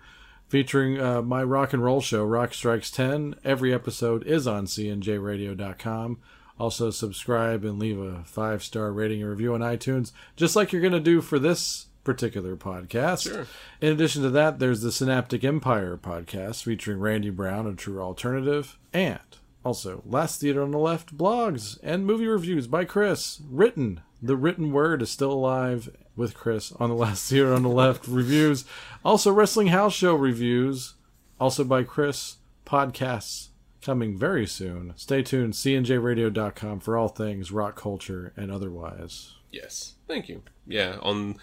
[0.49, 3.35] featuring uh, my rock and roll show, Rock Strikes Ten.
[3.45, 6.19] Every episode is on CNJRadio.com.
[6.59, 10.83] Also subscribe and leave a five star rating and review on iTunes, just like you're
[10.83, 13.31] gonna do for this particular podcast.
[13.31, 13.47] Sure.
[13.81, 18.79] In addition to that, there's the Synaptic Empire podcast featuring Randy Brown, a true alternative,
[18.93, 19.21] and
[19.65, 23.41] also Last Theater on the Left blogs and movie reviews by Chris.
[23.49, 24.01] Written.
[24.21, 28.09] The written word is still alive with Chris on the Last Theater on the Left
[28.09, 28.65] reviews.
[29.05, 30.95] Also, Wrestling House Show reviews,
[31.39, 32.37] also by Chris.
[32.67, 33.48] Podcasts
[33.83, 34.93] coming very soon.
[34.97, 39.35] Stay tuned, cnjradio.com for all things rock culture and otherwise.
[39.51, 39.95] Yes.
[40.07, 40.43] Thank you.
[40.67, 40.99] Yeah.
[41.03, 41.37] On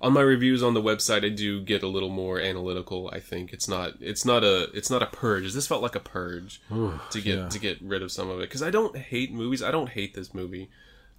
[0.00, 3.08] on my reviews on the website, I do get a little more analytical.
[3.12, 5.52] I think it's not it's not a it's not a purge.
[5.52, 7.48] This felt like a purge to get yeah.
[7.48, 9.62] to get rid of some of it because I don't hate movies.
[9.62, 10.68] I don't hate this movie.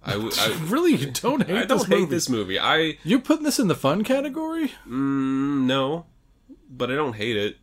[0.04, 0.14] I
[0.68, 2.10] Really, you don't hate I don't hate movie?
[2.14, 2.58] this movie.
[2.58, 4.68] I You're putting this in the fun category?
[4.86, 6.06] mm, no,
[6.70, 7.56] but I don't hate it.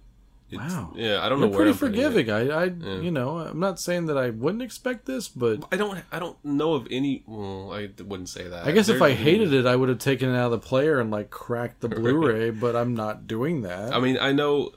[0.59, 0.93] Wow.
[0.95, 2.29] Yeah, I don't You're know pretty forgiving.
[2.29, 5.99] I, I you know, I'm not saying that I wouldn't expect this, but I don't.
[6.11, 7.23] I don't know of any.
[7.25, 8.65] Well, I wouldn't say that.
[8.65, 10.99] I guess if I hated it, I would have taken it out of the player
[10.99, 12.51] and like cracked the Blu-ray.
[12.51, 13.93] But I'm not doing that.
[13.93, 14.73] I mean, I know.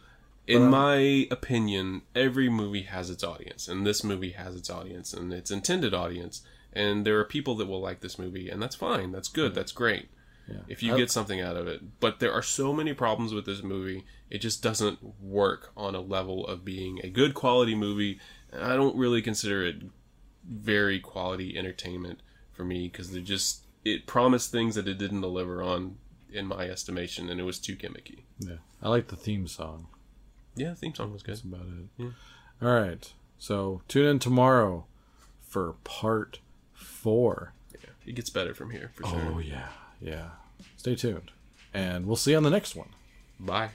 [0.46, 5.12] In um, my opinion, every movie has its audience, and this movie has its audience
[5.12, 6.42] and its intended audience.
[6.72, 9.12] And there are people that will like this movie, and that's fine.
[9.12, 9.54] That's good.
[9.54, 10.08] That's great.
[10.68, 12.00] If you I- get something out of it.
[12.00, 14.04] But there are so many problems with this movie.
[14.30, 18.20] It just doesn't work on a level of being a good quality movie.
[18.52, 19.76] I don't really consider it
[20.48, 22.20] very quality entertainment
[22.52, 25.96] for me because they just it promised things that it didn't deliver on
[26.32, 28.20] in my estimation and it was too gimmicky.
[28.38, 29.86] yeah, I like the theme song.
[30.56, 31.36] Yeah, the theme song was good.
[31.36, 31.66] That's about
[31.98, 32.12] it.
[32.60, 34.86] All right, so tune in tomorrow
[35.40, 36.40] for part
[36.72, 37.52] four.
[37.74, 37.90] Yeah.
[38.06, 39.32] It gets better from here for sure.
[39.34, 39.68] Oh yeah,
[40.00, 40.30] yeah.
[40.78, 41.32] Stay tuned,
[41.74, 42.86] and we'll see you on the next one.
[43.40, 43.70] Bye.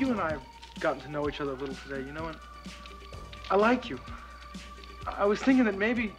[0.00, 0.42] You and I have
[0.80, 2.36] gotten to know each other a little today, you know, and
[3.52, 4.00] I like you.
[5.06, 6.12] I I was thinking that maybe,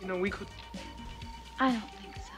[0.00, 0.48] you know, we could.
[1.60, 2.32] I don't think so.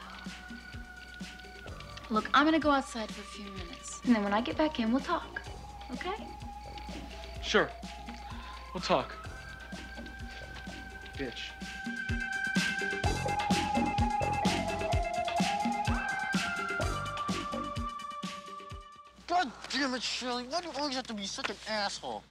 [2.11, 3.99] Look, I'm gonna go outside for a few minutes.
[4.05, 5.41] And then when I get back in, we'll talk.
[5.91, 6.27] Okay?
[7.41, 7.67] Sure.
[8.71, 9.24] We'll talk.
[11.17, 11.51] Bitch.
[19.27, 20.45] God damn it, Shelly.
[20.49, 22.23] Why do you always have to be such an asshole?